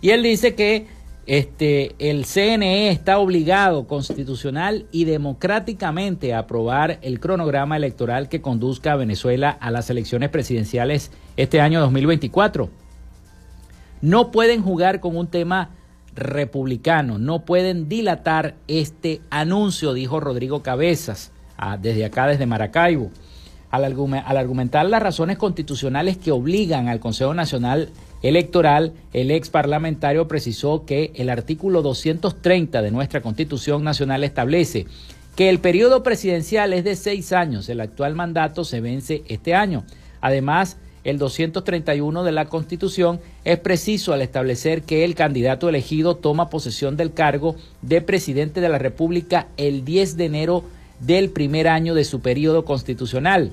Y 0.00 0.10
él 0.10 0.22
dice 0.22 0.54
que 0.54 0.86
este, 1.26 1.96
el 1.98 2.26
CNE 2.26 2.90
está 2.90 3.18
obligado 3.18 3.88
constitucional 3.88 4.86
y 4.92 5.04
democráticamente 5.04 6.32
a 6.32 6.40
aprobar 6.40 7.00
el 7.02 7.18
cronograma 7.18 7.76
electoral 7.76 8.28
que 8.28 8.40
conduzca 8.40 8.92
a 8.92 8.96
Venezuela 8.96 9.50
a 9.50 9.72
las 9.72 9.90
elecciones 9.90 10.30
presidenciales 10.30 11.10
este 11.36 11.60
año 11.60 11.80
2024. 11.80 12.70
No 14.00 14.30
pueden 14.30 14.62
jugar 14.62 15.00
con 15.00 15.16
un 15.16 15.26
tema 15.26 15.70
republicanos 16.14 17.20
no 17.20 17.44
pueden 17.44 17.88
dilatar 17.88 18.54
este 18.68 19.20
anuncio, 19.30 19.92
dijo 19.92 20.20
Rodrigo 20.20 20.62
Cabezas, 20.62 21.32
ah, 21.56 21.78
desde 21.80 22.04
acá, 22.04 22.26
desde 22.26 22.46
Maracaibo. 22.46 23.10
Al, 23.70 23.84
argumentar 23.84 24.84
las 24.84 25.02
razones 25.02 25.38
constitucionales 25.38 26.18
que 26.18 26.30
obligan 26.30 26.88
al 26.88 27.00
Consejo 27.00 27.32
Nacional 27.32 27.88
Electoral, 28.22 28.92
el 29.14 29.30
ex 29.30 29.48
parlamentario 29.48 30.28
precisó 30.28 30.84
que 30.84 31.10
el 31.14 31.30
artículo 31.30 31.80
230 31.80 32.82
de 32.82 32.90
nuestra 32.90 33.22
Constitución 33.22 33.82
Nacional 33.82 34.24
establece 34.24 34.86
que 35.36 35.48
el 35.48 35.58
periodo 35.58 36.02
presidencial 36.02 36.74
es 36.74 36.84
de 36.84 36.96
seis 36.96 37.32
años, 37.32 37.66
el 37.70 37.80
actual 37.80 38.14
mandato 38.14 38.64
se 38.64 38.82
vence 38.82 39.22
este 39.28 39.54
año. 39.54 39.84
Además, 40.20 40.76
el 41.04 41.18
231 41.18 42.22
de 42.22 42.32
la 42.32 42.46
Constitución 42.46 43.20
es 43.44 43.58
preciso 43.58 44.12
al 44.12 44.22
establecer 44.22 44.82
que 44.82 45.04
el 45.04 45.14
candidato 45.14 45.68
elegido 45.68 46.16
toma 46.16 46.48
posesión 46.48 46.96
del 46.96 47.12
cargo 47.12 47.56
de 47.82 48.00
presidente 48.00 48.60
de 48.60 48.68
la 48.68 48.78
República 48.78 49.48
el 49.56 49.84
10 49.84 50.16
de 50.16 50.24
enero 50.26 50.64
del 51.00 51.30
primer 51.30 51.66
año 51.66 51.94
de 51.94 52.04
su 52.04 52.20
periodo 52.20 52.64
constitucional. 52.64 53.52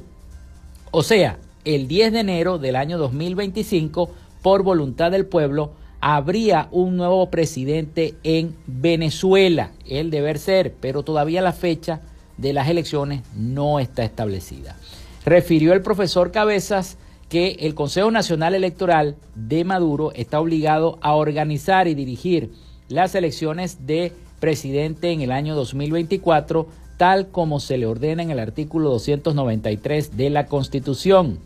O 0.91 1.01
sea, 1.01 1.39
el 1.65 1.88
10 1.88 2.13
de 2.13 2.19
enero 2.19 2.59
del 2.59 2.75
año 2.75 2.97
2025 2.97 4.12
por 4.41 4.63
voluntad 4.63 5.12
del 5.12 5.25
pueblo 5.25 5.71
habría 6.01 6.69
un 6.71 6.95
nuevo 6.95 7.29
presidente 7.29 8.15
en 8.23 8.55
Venezuela, 8.67 9.71
el 9.88 10.12
deber 10.12 10.38
ser, 10.38 10.73
pero 10.79 11.03
todavía 11.03 11.41
la 11.41 11.51
fecha 11.51 12.01
de 12.38 12.53
las 12.53 12.69
elecciones 12.69 13.23
no 13.35 13.79
está 13.79 14.03
establecida. 14.03 14.77
Refirió 15.25 15.73
el 15.73 15.81
profesor 15.81 16.31
Cabezas 16.31 16.97
que 17.30 17.58
el 17.60 17.76
Consejo 17.76 18.10
Nacional 18.10 18.56
Electoral 18.56 19.15
de 19.36 19.63
Maduro 19.63 20.12
está 20.15 20.39
obligado 20.39 20.98
a 21.02 21.13
organizar 21.13 21.88
y 21.88 21.94
dirigir 21.94 22.52
las 22.89 23.13
elecciones 23.13 23.86
de 23.86 24.12
presidente 24.39 25.12
en 25.12 25.22
el 25.22 25.32
año 25.32 25.56
2024, 25.56 26.68
tal 26.98 27.30
como 27.30 27.60
se 27.60 27.78
le 27.78 27.86
ordena 27.86 28.24
en 28.24 28.32
el 28.32 28.39
artículo 28.39 28.89
293 28.89 30.18
de 30.18 30.30
la 30.32 30.48
Constitución. 30.48 31.38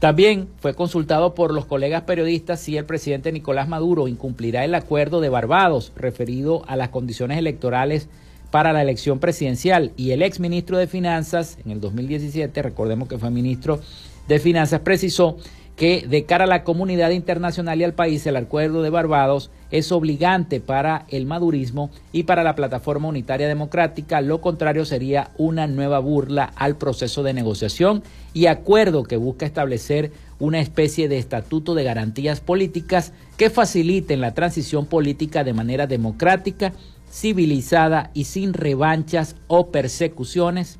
También 0.00 0.48
fue 0.58 0.74
consultado 0.74 1.34
por 1.34 1.54
los 1.54 1.64
colegas 1.64 2.02
periodistas 2.02 2.60
si 2.60 2.76
el 2.76 2.84
presidente 2.84 3.32
Nicolás 3.32 3.68
Maduro 3.68 4.08
incumplirá 4.08 4.64
el 4.64 4.74
acuerdo 4.74 5.20
de 5.20 5.28
Barbados 5.28 5.92
referido 5.96 6.64
a 6.66 6.76
las 6.76 6.88
condiciones 6.88 7.38
electorales 7.38 8.08
para 8.50 8.72
la 8.72 8.82
elección 8.82 9.18
presidencial 9.18 9.92
y 9.96 10.10
el 10.10 10.20
exministro 10.20 10.76
de 10.76 10.88
Finanzas 10.88 11.56
en 11.64 11.70
el 11.70 11.80
2017, 11.80 12.60
recordemos 12.62 13.08
que 13.08 13.16
fue 13.16 13.30
ministro 13.30 13.80
de 14.28 14.38
Finanzas, 14.38 14.80
precisó 14.80 15.36
que 15.76 16.06
de 16.06 16.24
cara 16.24 16.44
a 16.44 16.48
la 16.48 16.64
comunidad 16.64 17.10
internacional 17.10 17.80
y 17.80 17.84
al 17.84 17.94
país 17.94 18.26
el 18.26 18.36
acuerdo 18.36 18.82
de 18.82 18.90
Barbados 18.90 19.50
es 19.70 19.90
obligante 19.90 20.60
para 20.60 21.06
el 21.08 21.24
madurismo 21.26 21.90
y 22.12 22.24
para 22.24 22.44
la 22.44 22.54
plataforma 22.54 23.08
unitaria 23.08 23.48
democrática, 23.48 24.20
lo 24.20 24.40
contrario 24.40 24.84
sería 24.84 25.30
una 25.38 25.66
nueva 25.66 25.98
burla 25.98 26.52
al 26.56 26.76
proceso 26.76 27.22
de 27.22 27.32
negociación 27.32 28.02
y 28.34 28.46
acuerdo 28.46 29.04
que 29.04 29.16
busca 29.16 29.46
establecer 29.46 30.12
una 30.38 30.60
especie 30.60 31.08
de 31.08 31.18
estatuto 31.18 31.74
de 31.74 31.84
garantías 31.84 32.40
políticas 32.40 33.12
que 33.36 33.48
faciliten 33.48 34.20
la 34.20 34.34
transición 34.34 34.86
política 34.86 35.42
de 35.42 35.54
manera 35.54 35.86
democrática, 35.86 36.72
civilizada 37.10 38.10
y 38.12 38.24
sin 38.24 38.52
revanchas 38.52 39.36
o 39.46 39.68
persecuciones, 39.68 40.78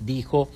dijo 0.00 0.48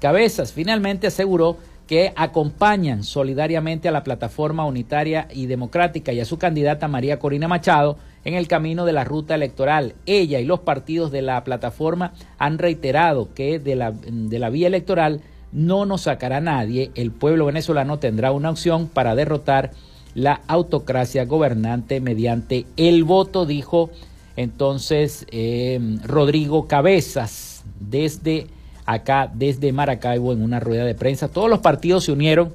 Cabezas. 0.00 0.52
Finalmente 0.52 1.06
aseguró 1.06 1.56
que 1.86 2.12
acompañan 2.16 3.04
solidariamente 3.04 3.88
a 3.88 3.92
la 3.92 4.04
plataforma 4.04 4.64
unitaria 4.64 5.28
y 5.32 5.46
democrática 5.46 6.12
y 6.12 6.20
a 6.20 6.24
su 6.24 6.38
candidata 6.38 6.88
María 6.88 7.18
Corina 7.18 7.48
Machado 7.48 7.98
en 8.24 8.34
el 8.34 8.48
camino 8.48 8.86
de 8.86 8.92
la 8.92 9.04
ruta 9.04 9.34
electoral. 9.34 9.94
Ella 10.06 10.40
y 10.40 10.44
los 10.44 10.60
partidos 10.60 11.10
de 11.10 11.22
la 11.22 11.44
plataforma 11.44 12.14
han 12.38 12.58
reiterado 12.58 13.34
que 13.34 13.58
de 13.58 13.76
la, 13.76 13.92
de 13.92 14.38
la 14.38 14.50
vía 14.50 14.66
electoral 14.66 15.20
no 15.52 15.86
nos 15.86 16.02
sacará 16.02 16.40
nadie, 16.40 16.90
el 16.96 17.12
pueblo 17.12 17.46
venezolano 17.46 18.00
tendrá 18.00 18.32
una 18.32 18.50
opción 18.50 18.88
para 18.88 19.14
derrotar 19.14 19.70
la 20.14 20.40
autocracia 20.48 21.24
gobernante 21.26 22.00
mediante 22.00 22.66
el 22.76 23.04
voto, 23.04 23.46
dijo 23.46 23.90
entonces 24.36 25.26
eh, 25.30 25.78
Rodrigo 26.04 26.66
Cabezas 26.66 27.64
desde 27.78 28.48
acá 28.86 29.30
desde 29.32 29.72
Maracaibo 29.72 30.32
en 30.32 30.42
una 30.42 30.60
rueda 30.60 30.84
de 30.84 30.94
prensa. 30.94 31.28
Todos 31.28 31.50
los 31.50 31.60
partidos 31.60 32.04
se 32.04 32.12
unieron 32.12 32.54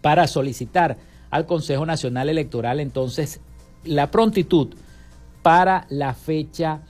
para 0.00 0.26
solicitar 0.26 0.96
al 1.30 1.46
Consejo 1.46 1.86
Nacional 1.86 2.28
Electoral 2.28 2.80
entonces 2.80 3.40
la 3.84 4.10
prontitud 4.10 4.74
para 5.42 5.86
la 5.88 6.14
fecha 6.14 6.80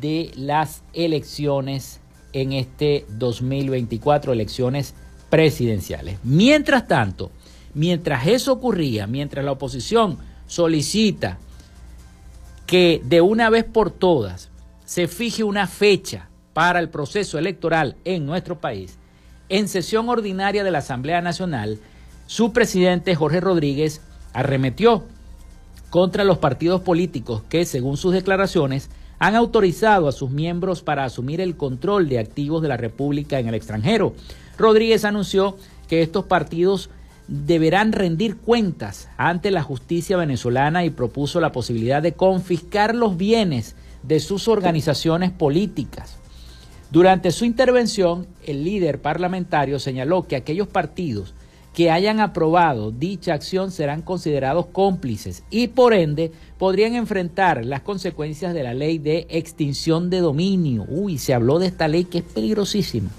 de 0.00 0.30
las 0.36 0.82
elecciones 0.92 2.00
en 2.32 2.52
este 2.52 3.06
2024, 3.10 4.32
elecciones 4.32 4.94
presidenciales. 5.30 6.18
Mientras 6.22 6.86
tanto, 6.86 7.30
mientras 7.74 8.26
eso 8.26 8.52
ocurría, 8.52 9.06
mientras 9.06 9.44
la 9.44 9.52
oposición 9.52 10.18
solicita 10.46 11.38
que 12.66 13.00
de 13.04 13.20
una 13.20 13.48
vez 13.48 13.64
por 13.64 13.90
todas 13.90 14.50
se 14.84 15.08
fije 15.08 15.44
una 15.44 15.66
fecha 15.66 16.28
para 16.56 16.80
el 16.80 16.88
proceso 16.88 17.36
electoral 17.36 17.96
en 18.06 18.24
nuestro 18.24 18.58
país, 18.58 18.96
en 19.50 19.68
sesión 19.68 20.08
ordinaria 20.08 20.64
de 20.64 20.70
la 20.70 20.78
Asamblea 20.78 21.20
Nacional, 21.20 21.78
su 22.26 22.54
presidente 22.54 23.14
Jorge 23.14 23.40
Rodríguez 23.40 24.00
arremetió 24.32 25.04
contra 25.90 26.24
los 26.24 26.38
partidos 26.38 26.80
políticos 26.80 27.42
que, 27.50 27.66
según 27.66 27.98
sus 27.98 28.14
declaraciones, 28.14 28.88
han 29.18 29.34
autorizado 29.34 30.08
a 30.08 30.12
sus 30.12 30.30
miembros 30.30 30.80
para 30.80 31.04
asumir 31.04 31.42
el 31.42 31.58
control 31.58 32.08
de 32.08 32.20
activos 32.20 32.62
de 32.62 32.68
la 32.68 32.78
República 32.78 33.38
en 33.38 33.48
el 33.48 33.54
extranjero. 33.54 34.14
Rodríguez 34.56 35.04
anunció 35.04 35.58
que 35.88 36.00
estos 36.00 36.24
partidos 36.24 36.88
deberán 37.28 37.92
rendir 37.92 38.38
cuentas 38.38 39.10
ante 39.18 39.50
la 39.50 39.62
justicia 39.62 40.16
venezolana 40.16 40.86
y 40.86 40.90
propuso 40.90 41.38
la 41.38 41.52
posibilidad 41.52 42.00
de 42.00 42.14
confiscar 42.14 42.94
los 42.94 43.18
bienes 43.18 43.76
de 44.02 44.20
sus 44.20 44.48
organizaciones 44.48 45.32
políticas. 45.32 46.16
Durante 46.90 47.32
su 47.32 47.44
intervención, 47.44 48.26
el 48.46 48.64
líder 48.64 49.00
parlamentario 49.00 49.78
señaló 49.78 50.26
que 50.26 50.36
aquellos 50.36 50.68
partidos 50.68 51.34
que 51.74 51.90
hayan 51.90 52.20
aprobado 52.20 52.90
dicha 52.90 53.34
acción 53.34 53.70
serán 53.70 54.00
considerados 54.00 54.66
cómplices 54.66 55.42
y 55.50 55.66
por 55.66 55.92
ende 55.92 56.32
podrían 56.58 56.94
enfrentar 56.94 57.66
las 57.66 57.82
consecuencias 57.82 58.54
de 58.54 58.62
la 58.62 58.72
ley 58.72 58.98
de 58.98 59.26
extinción 59.28 60.08
de 60.08 60.20
dominio. 60.20 60.86
Uy, 60.88 61.18
se 61.18 61.34
habló 61.34 61.58
de 61.58 61.66
esta 61.66 61.88
ley 61.88 62.04
que 62.04 62.18
es 62.18 62.24
peligrosísima. 62.24 63.10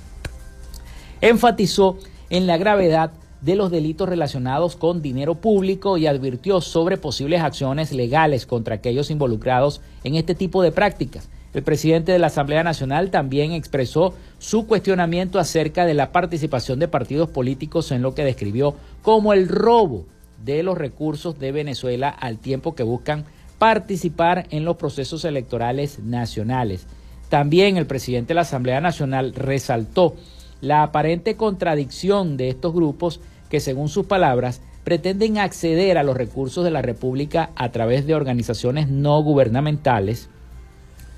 Enfatizó 1.21 1.97
en 2.29 2.47
la 2.47 2.57
gravedad 2.57 3.11
de 3.41 3.55
los 3.55 3.69
delitos 3.69 4.09
relacionados 4.09 4.75
con 4.75 5.01
dinero 5.01 5.35
público 5.35 5.97
y 5.97 6.07
advirtió 6.07 6.61
sobre 6.61 6.97
posibles 6.97 7.41
acciones 7.41 7.91
legales 7.91 8.45
contra 8.45 8.75
aquellos 8.75 9.11
involucrados 9.11 9.81
en 10.03 10.15
este 10.15 10.33
tipo 10.33 10.63
de 10.63 10.71
prácticas. 10.71 11.29
El 11.57 11.63
presidente 11.63 12.11
de 12.11 12.19
la 12.19 12.27
Asamblea 12.27 12.61
Nacional 12.61 13.09
también 13.09 13.51
expresó 13.51 14.13
su 14.37 14.67
cuestionamiento 14.67 15.39
acerca 15.39 15.87
de 15.87 15.95
la 15.95 16.11
participación 16.11 16.77
de 16.77 16.87
partidos 16.87 17.29
políticos 17.29 17.91
en 17.91 18.03
lo 18.03 18.13
que 18.13 18.23
describió 18.23 18.75
como 19.01 19.33
el 19.33 19.47
robo 19.47 20.05
de 20.45 20.61
los 20.61 20.77
recursos 20.77 21.39
de 21.39 21.51
Venezuela 21.51 22.09
al 22.09 22.37
tiempo 22.37 22.75
que 22.75 22.83
buscan 22.83 23.25
participar 23.57 24.45
en 24.51 24.65
los 24.65 24.77
procesos 24.77 25.25
electorales 25.25 25.97
nacionales. 25.97 26.85
También 27.27 27.77
el 27.77 27.87
presidente 27.87 28.27
de 28.27 28.35
la 28.35 28.41
Asamblea 28.41 28.79
Nacional 28.79 29.33
resaltó 29.33 30.13
la 30.61 30.83
aparente 30.83 31.37
contradicción 31.37 32.37
de 32.37 32.49
estos 32.49 32.71
grupos 32.71 33.19
que, 33.49 33.61
según 33.61 33.89
sus 33.89 34.05
palabras, 34.05 34.61
pretenden 34.83 35.39
acceder 35.39 35.97
a 35.97 36.03
los 36.03 36.17
recursos 36.17 36.63
de 36.63 36.69
la 36.69 36.83
República 36.83 37.49
a 37.55 37.71
través 37.71 38.05
de 38.05 38.13
organizaciones 38.13 38.89
no 38.89 39.19
gubernamentales 39.23 40.29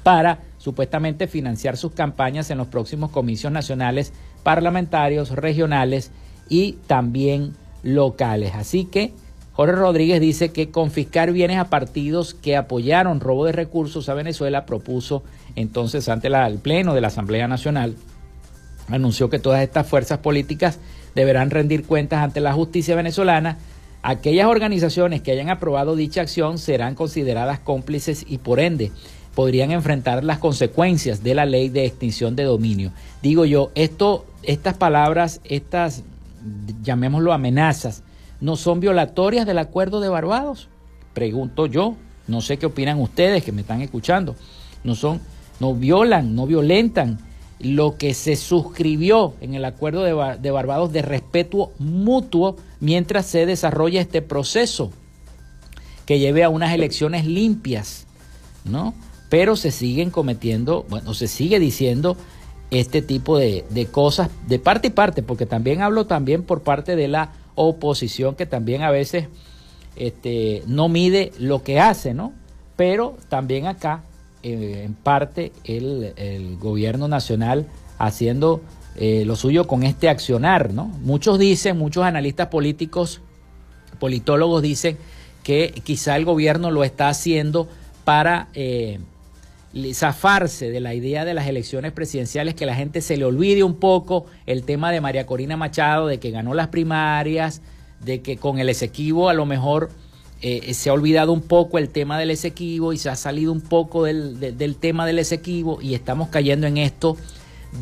para 0.09 0.39
supuestamente 0.57 1.27
financiar 1.27 1.77
sus 1.77 1.91
campañas 1.91 2.49
en 2.49 2.57
los 2.57 2.65
próximos 2.65 3.11
comicios 3.11 3.53
nacionales, 3.53 4.11
parlamentarios, 4.41 5.29
regionales 5.29 6.09
y 6.49 6.79
también 6.87 7.53
locales. 7.83 8.55
Así 8.55 8.85
que 8.85 9.13
Jorge 9.53 9.75
Rodríguez 9.75 10.19
dice 10.19 10.49
que 10.49 10.71
confiscar 10.71 11.31
bienes 11.31 11.59
a 11.59 11.69
partidos 11.69 12.33
que 12.33 12.57
apoyaron 12.57 13.19
robo 13.19 13.45
de 13.45 13.51
recursos 13.51 14.09
a 14.09 14.15
Venezuela 14.15 14.65
propuso 14.65 15.21
entonces 15.55 16.09
ante 16.09 16.27
el 16.27 16.57
Pleno 16.57 16.95
de 16.95 17.01
la 17.01 17.09
Asamblea 17.09 17.47
Nacional, 17.47 17.95
anunció 18.87 19.29
que 19.29 19.37
todas 19.37 19.61
estas 19.61 19.85
fuerzas 19.85 20.17
políticas 20.17 20.79
deberán 21.13 21.51
rendir 21.51 21.85
cuentas 21.85 22.23
ante 22.23 22.41
la 22.41 22.53
justicia 22.53 22.95
venezolana. 22.95 23.59
Aquellas 24.01 24.47
organizaciones 24.47 25.21
que 25.21 25.33
hayan 25.33 25.51
aprobado 25.51 25.95
dicha 25.95 26.21
acción 26.21 26.57
serán 26.57 26.95
consideradas 26.95 27.59
cómplices 27.59 28.25
y 28.27 28.39
por 28.39 28.59
ende 28.59 28.91
podrían 29.35 29.71
enfrentar 29.71 30.23
las 30.23 30.39
consecuencias 30.39 31.23
de 31.23 31.35
la 31.35 31.45
ley 31.45 31.69
de 31.69 31.85
extinción 31.85 32.35
de 32.35 32.43
dominio. 32.43 32.91
Digo 33.21 33.45
yo, 33.45 33.71
esto, 33.75 34.25
estas 34.43 34.75
palabras, 34.75 35.41
estas, 35.43 36.03
llamémoslo 36.83 37.33
amenazas, 37.33 38.03
¿no 38.41 38.55
son 38.55 38.79
violatorias 38.79 39.45
del 39.45 39.59
acuerdo 39.59 40.01
de 40.01 40.09
Barbados? 40.09 40.67
Pregunto 41.13 41.65
yo, 41.65 41.95
no 42.27 42.41
sé 42.41 42.57
qué 42.57 42.65
opinan 42.65 42.99
ustedes 42.99 43.43
que 43.43 43.51
me 43.51 43.61
están 43.61 43.81
escuchando. 43.81 44.35
No 44.83 44.95
son, 44.95 45.19
no 45.59 45.73
violan, 45.73 46.35
no 46.35 46.45
violentan 46.45 47.19
lo 47.59 47.97
que 47.97 48.13
se 48.13 48.35
suscribió 48.35 49.33
en 49.41 49.53
el 49.53 49.65
acuerdo 49.65 50.03
de, 50.03 50.51
Barbados 50.51 50.93
de 50.93 51.01
respeto 51.01 51.71
mutuo 51.77 52.55
mientras 52.79 53.25
se 53.25 53.45
desarrolla 53.45 53.99
este 53.99 54.21
proceso 54.21 54.91
que 56.05 56.19
lleve 56.19 56.43
a 56.43 56.49
unas 56.49 56.73
elecciones 56.73 57.25
limpias, 57.25 58.07
¿no? 58.63 58.93
Pero 59.29 59.55
se 59.55 59.71
siguen 59.71 60.09
cometiendo, 60.09 60.85
bueno, 60.89 61.13
se 61.13 61.27
sigue 61.27 61.59
diciendo 61.59 62.17
este 62.71 63.01
tipo 63.01 63.37
de, 63.37 63.63
cosas 63.91 64.29
de 64.47 64.59
parte 64.59 64.87
y 64.87 64.91
parte, 64.91 65.23
porque 65.23 65.45
también 65.45 65.81
hablo 65.81 66.05
también 66.05 66.43
por 66.43 66.61
parte 66.61 66.95
de 66.95 67.07
la 67.07 67.31
oposición 67.55 68.35
que 68.35 68.45
también 68.45 68.81
a 68.81 68.91
veces 68.91 69.27
este, 69.95 70.63
no 70.67 70.89
mide 70.89 71.31
lo 71.39 71.63
que 71.63 71.79
hace, 71.79 72.13
¿no? 72.13 72.33
Pero 72.75 73.17
también 73.27 73.67
acá, 73.67 74.03
eh, 74.43 74.83
en 74.85 74.93
parte, 74.93 75.51
el, 75.63 76.57
gobierno 76.59 77.07
nacional 77.07 77.67
haciendo 77.97 78.61
eh, 78.95 79.23
lo 79.25 79.35
suyo 79.35 79.67
con 79.67 79.83
este 79.83 80.09
accionar, 80.09 80.73
¿no? 80.73 80.85
Muchos 80.85 81.39
dicen, 81.39 81.77
muchos 81.77 82.03
analistas 82.03 82.47
políticos, 82.47 83.21
politólogos 83.99 84.61
dicen 84.61 84.97
que 85.43 85.73
quizá 85.83 86.15
el 86.15 86.25
gobierno 86.25 86.71
lo 86.71 86.83
está 86.83 87.09
haciendo 87.09 87.67
para 88.05 88.47
eh, 88.53 88.99
zafarse 89.93 90.71
de 90.71 90.79
la 90.79 90.93
idea 90.93 91.25
de 91.25 91.33
las 91.33 91.47
elecciones 91.47 91.91
presidenciales, 91.91 92.55
que 92.55 92.65
la 92.65 92.75
gente 92.75 93.01
se 93.01 93.17
le 93.17 93.25
olvide 93.25 93.63
un 93.63 93.75
poco 93.75 94.25
el 94.45 94.63
tema 94.63 94.91
de 94.91 95.01
María 95.01 95.25
Corina 95.25 95.57
Machado, 95.57 96.07
de 96.07 96.19
que 96.19 96.31
ganó 96.31 96.53
las 96.53 96.69
primarias, 96.69 97.61
de 98.03 98.21
que 98.21 98.37
con 98.37 98.59
el 98.59 98.69
Esequibo 98.69 99.29
a 99.29 99.33
lo 99.33 99.45
mejor 99.45 99.89
eh, 100.41 100.73
se 100.73 100.89
ha 100.89 100.93
olvidado 100.93 101.33
un 101.33 101.41
poco 101.41 101.77
el 101.77 101.89
tema 101.89 102.17
del 102.17 102.31
Esequibo 102.31 102.93
y 102.93 102.97
se 102.97 103.09
ha 103.09 103.15
salido 103.15 103.51
un 103.51 103.61
poco 103.61 104.05
del, 104.05 104.75
tema 104.79 105.05
del 105.05 105.19
Esequibo 105.19 105.81
y 105.81 105.95
estamos 105.95 106.29
cayendo 106.29 106.65
en 106.65 106.77
esto 106.77 107.17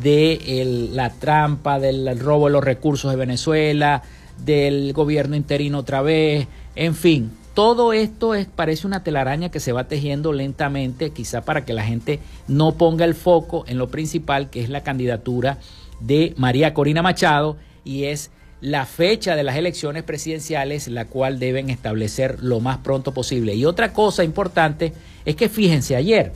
de 0.02 0.90
la 0.92 1.10
trampa, 1.10 1.78
del 1.78 2.18
robo 2.18 2.46
de 2.46 2.52
los 2.52 2.64
recursos 2.64 3.10
de 3.10 3.16
Venezuela, 3.16 4.02
del 4.44 4.92
gobierno 4.92 5.36
interino 5.36 5.78
otra 5.78 6.02
vez, 6.02 6.48
en 6.74 6.94
fin, 6.94 7.30
todo 7.58 7.92
esto 7.92 8.36
es, 8.36 8.46
parece 8.46 8.86
una 8.86 9.02
telaraña 9.02 9.48
que 9.48 9.58
se 9.58 9.72
va 9.72 9.88
tejiendo 9.88 10.32
lentamente, 10.32 11.10
quizá 11.10 11.40
para 11.40 11.64
que 11.64 11.72
la 11.72 11.82
gente 11.82 12.20
no 12.46 12.76
ponga 12.76 13.04
el 13.04 13.16
foco 13.16 13.64
en 13.66 13.78
lo 13.78 13.88
principal, 13.88 14.48
que 14.48 14.62
es 14.62 14.68
la 14.68 14.84
candidatura 14.84 15.58
de 15.98 16.34
María 16.36 16.72
Corina 16.72 17.02
Machado, 17.02 17.56
y 17.84 18.04
es 18.04 18.30
la 18.60 18.86
fecha 18.86 19.34
de 19.34 19.42
las 19.42 19.56
elecciones 19.56 20.04
presidenciales, 20.04 20.86
la 20.86 21.06
cual 21.06 21.40
deben 21.40 21.68
establecer 21.68 22.44
lo 22.44 22.60
más 22.60 22.78
pronto 22.78 23.12
posible. 23.12 23.56
Y 23.56 23.64
otra 23.64 23.92
cosa 23.92 24.22
importante 24.22 24.92
es 25.24 25.34
que 25.34 25.48
fíjense, 25.48 25.96
ayer, 25.96 26.30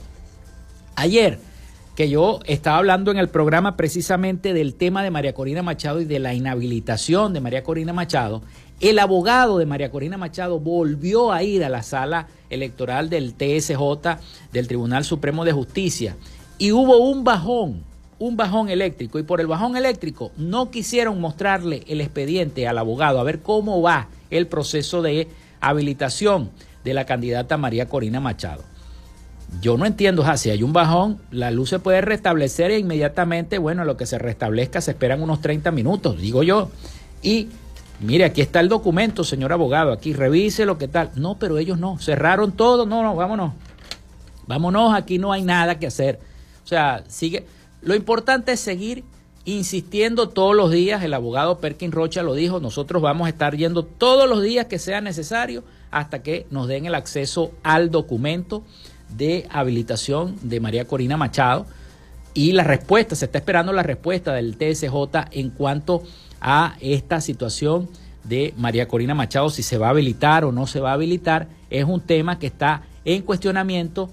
ayer, 0.97 1.39
que 1.95 2.09
yo 2.09 2.39
estaba 2.45 2.77
hablando 2.77 3.11
en 3.11 3.17
el 3.17 3.29
programa 3.29 3.77
precisamente 3.77 4.53
del 4.53 4.73
tema 4.73 5.03
de 5.03 5.11
María 5.11 5.33
Corina 5.33 5.61
Machado 5.61 6.01
y 6.01 6.05
de 6.05 6.19
la 6.19 6.33
inhabilitación 6.33 7.33
de 7.33 7.39
María 7.39 7.63
Corina 7.63 7.93
Machado, 7.93 8.41
el 8.79 8.97
abogado 8.97 9.59
de 9.59 9.67
María 9.67 9.91
Corina 9.91 10.17
Machado 10.17 10.59
volvió 10.59 11.31
a 11.31 11.43
ir 11.43 11.63
a 11.63 11.69
la 11.69 11.83
sala 11.83 12.27
electoral 12.49 13.09
del 13.09 13.35
TSJ, 13.35 13.77
del 14.51 14.67
Tribunal 14.67 15.05
Supremo 15.05 15.45
de 15.45 15.51
Justicia, 15.51 16.17
y 16.57 16.71
hubo 16.71 16.97
un 16.97 17.23
bajón, 17.23 17.83
un 18.17 18.37
bajón 18.37 18.69
eléctrico, 18.69 19.19
y 19.19 19.23
por 19.23 19.39
el 19.39 19.47
bajón 19.47 19.77
eléctrico 19.77 20.31
no 20.35 20.71
quisieron 20.71 21.21
mostrarle 21.21 21.83
el 21.87 22.01
expediente 22.01 22.67
al 22.67 22.79
abogado 22.79 23.19
a 23.19 23.23
ver 23.23 23.41
cómo 23.41 23.81
va 23.83 24.07
el 24.31 24.47
proceso 24.47 25.03
de 25.03 25.27
habilitación 25.61 26.49
de 26.83 26.93
la 26.95 27.05
candidata 27.05 27.55
María 27.57 27.87
Corina 27.87 28.19
Machado. 28.19 28.72
Yo 29.61 29.77
no 29.77 29.85
entiendo, 29.85 30.25
si 30.37 30.49
hay 30.49 30.63
un 30.63 30.73
bajón, 30.73 31.19
la 31.31 31.51
luz 31.51 31.69
se 31.69 31.79
puede 31.79 32.01
restablecer 32.01 32.71
e 32.71 32.79
inmediatamente, 32.79 33.57
bueno, 33.57 33.85
lo 33.85 33.97
que 33.97 34.05
se 34.05 34.17
restablezca 34.17 34.81
se 34.81 34.91
esperan 34.91 35.21
unos 35.21 35.41
30 35.41 35.71
minutos, 35.71 36.19
digo 36.19 36.43
yo. 36.43 36.69
Y 37.21 37.49
mire, 37.99 38.25
aquí 38.25 38.41
está 38.41 38.59
el 38.59 38.69
documento, 38.69 39.23
señor 39.23 39.53
abogado, 39.53 39.91
aquí 39.91 40.13
revise 40.13 40.65
lo 40.65 40.77
que 40.77 40.87
tal. 40.87 41.11
No, 41.15 41.37
pero 41.37 41.57
ellos 41.57 41.77
no, 41.77 41.99
cerraron 41.99 42.51
todo, 42.51 42.85
no, 42.85 43.03
no, 43.03 43.15
vámonos. 43.15 43.53
Vámonos, 44.47 44.93
aquí 44.93 45.19
no 45.19 45.31
hay 45.31 45.43
nada 45.43 45.79
que 45.79 45.87
hacer. 45.87 46.19
O 46.63 46.67
sea, 46.67 47.03
sigue. 47.07 47.45
Lo 47.81 47.95
importante 47.95 48.53
es 48.53 48.59
seguir 48.59 49.03
insistiendo 49.45 50.29
todos 50.29 50.55
los 50.55 50.71
días, 50.71 51.03
el 51.03 51.13
abogado 51.13 51.59
Perkin 51.59 51.91
Rocha 51.91 52.23
lo 52.23 52.33
dijo, 52.33 52.59
nosotros 52.59 53.01
vamos 53.01 53.27
a 53.27 53.29
estar 53.29 53.55
yendo 53.55 53.83
todos 53.83 54.29
los 54.29 54.41
días 54.41 54.67
que 54.67 54.79
sea 54.79 55.01
necesario 55.01 55.63
hasta 55.91 56.23
que 56.23 56.47
nos 56.49 56.67
den 56.67 56.85
el 56.85 56.95
acceso 56.95 57.51
al 57.61 57.91
documento 57.91 58.63
de 59.17 59.47
habilitación 59.49 60.35
de 60.41 60.59
María 60.59 60.85
Corina 60.85 61.17
Machado. 61.17 61.65
Y 62.33 62.51
la 62.53 62.63
respuesta, 62.63 63.15
se 63.15 63.25
está 63.25 63.37
esperando 63.37 63.73
la 63.73 63.83
respuesta 63.83 64.33
del 64.33 64.57
TSJ 64.57 65.29
en 65.31 65.49
cuanto 65.51 66.03
a 66.41 66.75
esta 66.81 67.21
situación 67.21 67.87
de 68.23 68.53
María 68.57 68.87
Corina 68.87 69.15
Machado, 69.15 69.49
si 69.49 69.63
se 69.63 69.77
va 69.77 69.87
a 69.87 69.89
habilitar 69.91 70.45
o 70.45 70.51
no 70.51 70.65
se 70.67 70.79
va 70.79 70.91
a 70.91 70.93
habilitar, 70.93 71.47
es 71.69 71.85
un 71.85 72.01
tema 72.01 72.39
que 72.39 72.47
está 72.47 72.83
en 73.05 73.21
cuestionamiento 73.21 74.09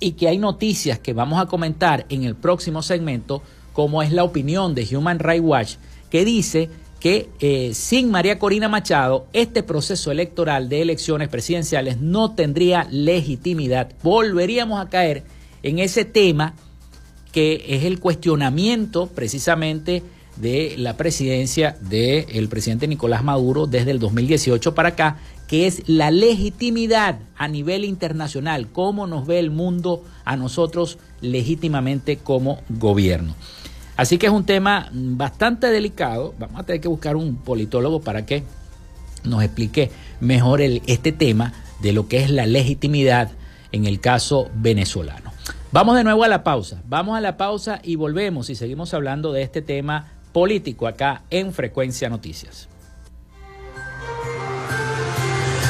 y 0.00 0.12
que 0.12 0.28
hay 0.28 0.38
noticias 0.38 0.98
que 0.98 1.12
vamos 1.12 1.40
a 1.40 1.46
comentar 1.46 2.06
en 2.08 2.24
el 2.24 2.34
próximo 2.34 2.82
segmento, 2.82 3.42
como 3.72 4.02
es 4.02 4.12
la 4.12 4.24
opinión 4.24 4.74
de 4.74 4.96
Human 4.96 5.18
Rights 5.18 5.44
Watch, 5.44 5.74
que 6.10 6.24
dice 6.24 6.70
que 7.00 7.28
eh, 7.40 7.72
sin 7.74 8.10
María 8.10 8.38
Corina 8.38 8.68
Machado, 8.68 9.26
este 9.32 9.62
proceso 9.62 10.10
electoral 10.10 10.68
de 10.68 10.82
elecciones 10.82 11.28
presidenciales 11.28 11.98
no 11.98 12.34
tendría 12.34 12.86
legitimidad. 12.90 13.92
Volveríamos 14.02 14.80
a 14.80 14.88
caer 14.88 15.22
en 15.62 15.78
ese 15.78 16.04
tema 16.04 16.54
que 17.32 17.64
es 17.68 17.84
el 17.84 18.00
cuestionamiento 18.00 19.06
precisamente 19.06 20.02
de 20.36 20.74
la 20.78 20.96
presidencia 20.96 21.76
del 21.80 22.48
presidente 22.48 22.86
Nicolás 22.86 23.24
Maduro 23.24 23.66
desde 23.66 23.90
el 23.90 23.98
2018 23.98 24.74
para 24.74 24.90
acá, 24.90 25.18
que 25.48 25.66
es 25.66 25.88
la 25.88 26.10
legitimidad 26.10 27.18
a 27.36 27.48
nivel 27.48 27.84
internacional, 27.84 28.68
cómo 28.70 29.06
nos 29.06 29.26
ve 29.26 29.38
el 29.38 29.50
mundo 29.50 30.04
a 30.24 30.36
nosotros 30.36 30.98
legítimamente 31.20 32.18
como 32.18 32.60
gobierno. 32.68 33.34
Así 33.98 34.16
que 34.16 34.26
es 34.26 34.32
un 34.32 34.44
tema 34.44 34.88
bastante 34.92 35.66
delicado. 35.72 36.32
Vamos 36.38 36.60
a 36.60 36.62
tener 36.62 36.80
que 36.80 36.86
buscar 36.86 37.16
un 37.16 37.34
politólogo 37.34 38.00
para 38.00 38.24
que 38.24 38.44
nos 39.24 39.42
explique 39.42 39.90
mejor 40.20 40.60
este 40.60 41.10
tema 41.10 41.52
de 41.82 41.92
lo 41.92 42.06
que 42.06 42.22
es 42.22 42.30
la 42.30 42.46
legitimidad 42.46 43.32
en 43.72 43.86
el 43.86 43.98
caso 43.98 44.50
venezolano. 44.54 45.32
Vamos 45.72 45.96
de 45.96 46.04
nuevo 46.04 46.22
a 46.22 46.28
la 46.28 46.44
pausa. 46.44 46.80
Vamos 46.86 47.18
a 47.18 47.20
la 47.20 47.36
pausa 47.36 47.80
y 47.82 47.96
volvemos 47.96 48.50
y 48.50 48.54
seguimos 48.54 48.94
hablando 48.94 49.32
de 49.32 49.42
este 49.42 49.62
tema 49.62 50.12
político 50.32 50.86
acá 50.86 51.24
en 51.30 51.52
Frecuencia 51.52 52.08
Noticias. 52.08 52.68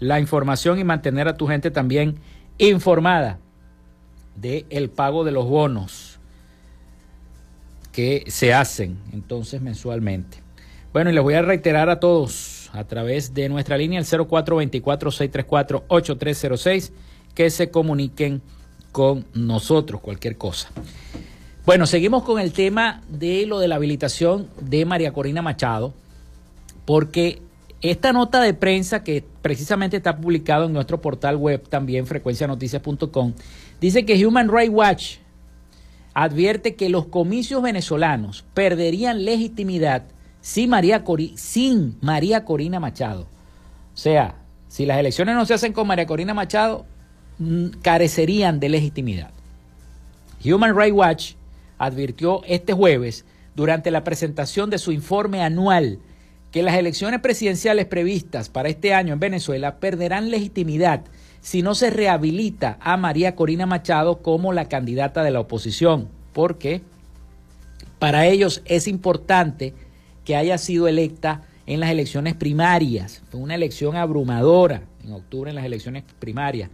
la 0.00 0.18
información 0.18 0.78
y 0.78 0.84
mantener 0.84 1.28
a 1.28 1.36
tu 1.36 1.46
gente 1.46 1.70
también 1.70 2.16
informada 2.58 3.38
de 4.34 4.66
el 4.70 4.90
pago 4.90 5.22
de 5.24 5.32
los 5.32 5.46
bonos 5.46 6.18
que 7.92 8.24
se 8.28 8.54
hacen 8.54 8.96
entonces 9.12 9.60
mensualmente. 9.60 10.38
Bueno, 10.92 11.10
y 11.10 11.12
les 11.12 11.22
voy 11.22 11.34
a 11.34 11.42
reiterar 11.42 11.90
a 11.90 12.00
todos 12.00 12.70
a 12.72 12.82
través 12.84 13.34
de 13.34 13.48
nuestra 13.48 13.78
línea 13.78 14.00
el 14.00 14.06
0424-634-8306 14.06 16.90
que 17.34 17.50
se 17.50 17.70
comuniquen 17.70 18.42
con 18.92 19.26
nosotros 19.34 20.00
cualquier 20.00 20.36
cosa. 20.36 20.70
Bueno, 21.66 21.86
seguimos 21.86 22.22
con 22.24 22.40
el 22.40 22.52
tema 22.52 23.02
de 23.08 23.46
lo 23.46 23.60
de 23.60 23.68
la 23.68 23.76
habilitación 23.76 24.48
de 24.60 24.84
María 24.84 25.12
Corina 25.12 25.42
Machado, 25.42 25.94
porque 26.84 27.40
esta 27.82 28.12
nota 28.12 28.42
de 28.42 28.52
prensa 28.52 29.02
que 29.02 29.24
precisamente 29.42 29.96
está 29.96 30.16
publicado 30.16 30.66
en 30.66 30.72
nuestro 30.72 31.00
portal 31.00 31.36
web 31.36 31.66
también 31.68 32.06
frecuencianoticias.com 32.06 33.32
dice 33.80 34.04
que 34.04 34.26
Human 34.26 34.50
Rights 34.50 34.74
Watch 34.74 35.16
advierte 36.12 36.74
que 36.74 36.88
los 36.88 37.06
comicios 37.06 37.62
venezolanos 37.62 38.44
perderían 38.54 39.24
legitimidad 39.24 40.04
sin 40.40 40.70
María, 40.70 41.04
sin 41.36 41.96
María 42.00 42.44
Corina 42.44 42.80
Machado. 42.80 43.22
O 43.22 43.96
sea, 43.96 44.34
si 44.68 44.86
las 44.86 44.98
elecciones 44.98 45.34
no 45.34 45.46
se 45.46 45.54
hacen 45.54 45.72
con 45.72 45.86
María 45.86 46.06
Corina 46.06 46.34
Machado, 46.34 46.84
mm, 47.38 47.68
carecerían 47.82 48.60
de 48.60 48.68
legitimidad. 48.68 49.30
Human 50.44 50.76
Rights 50.76 50.96
Watch 50.96 51.32
advirtió 51.78 52.42
este 52.44 52.72
jueves 52.72 53.24
durante 53.54 53.90
la 53.90 54.04
presentación 54.04 54.70
de 54.70 54.78
su 54.78 54.92
informe 54.92 55.42
anual 55.42 55.98
que 56.50 56.62
las 56.62 56.76
elecciones 56.76 57.20
presidenciales 57.20 57.86
previstas 57.86 58.48
para 58.48 58.68
este 58.68 58.94
año 58.94 59.12
en 59.12 59.20
Venezuela 59.20 59.76
perderán 59.76 60.30
legitimidad 60.30 61.02
si 61.40 61.62
no 61.62 61.74
se 61.74 61.90
rehabilita 61.90 62.76
a 62.80 62.96
María 62.96 63.34
Corina 63.34 63.66
Machado 63.66 64.18
como 64.18 64.52
la 64.52 64.68
candidata 64.68 65.22
de 65.22 65.30
la 65.30 65.40
oposición, 65.40 66.08
porque 66.32 66.82
para 67.98 68.26
ellos 68.26 68.62
es 68.64 68.88
importante 68.88 69.74
que 70.24 70.36
haya 70.36 70.58
sido 70.58 70.88
electa 70.88 71.42
en 71.66 71.80
las 71.80 71.90
elecciones 71.90 72.34
primarias. 72.34 73.22
Fue 73.30 73.40
una 73.40 73.54
elección 73.54 73.96
abrumadora 73.96 74.82
en 75.04 75.12
octubre 75.12 75.50
en 75.50 75.56
las 75.56 75.64
elecciones 75.64 76.04
primarias. 76.18 76.70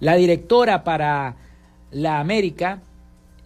La 0.00 0.16
directora 0.16 0.82
para 0.82 1.36
la 1.92 2.20
América 2.20 2.80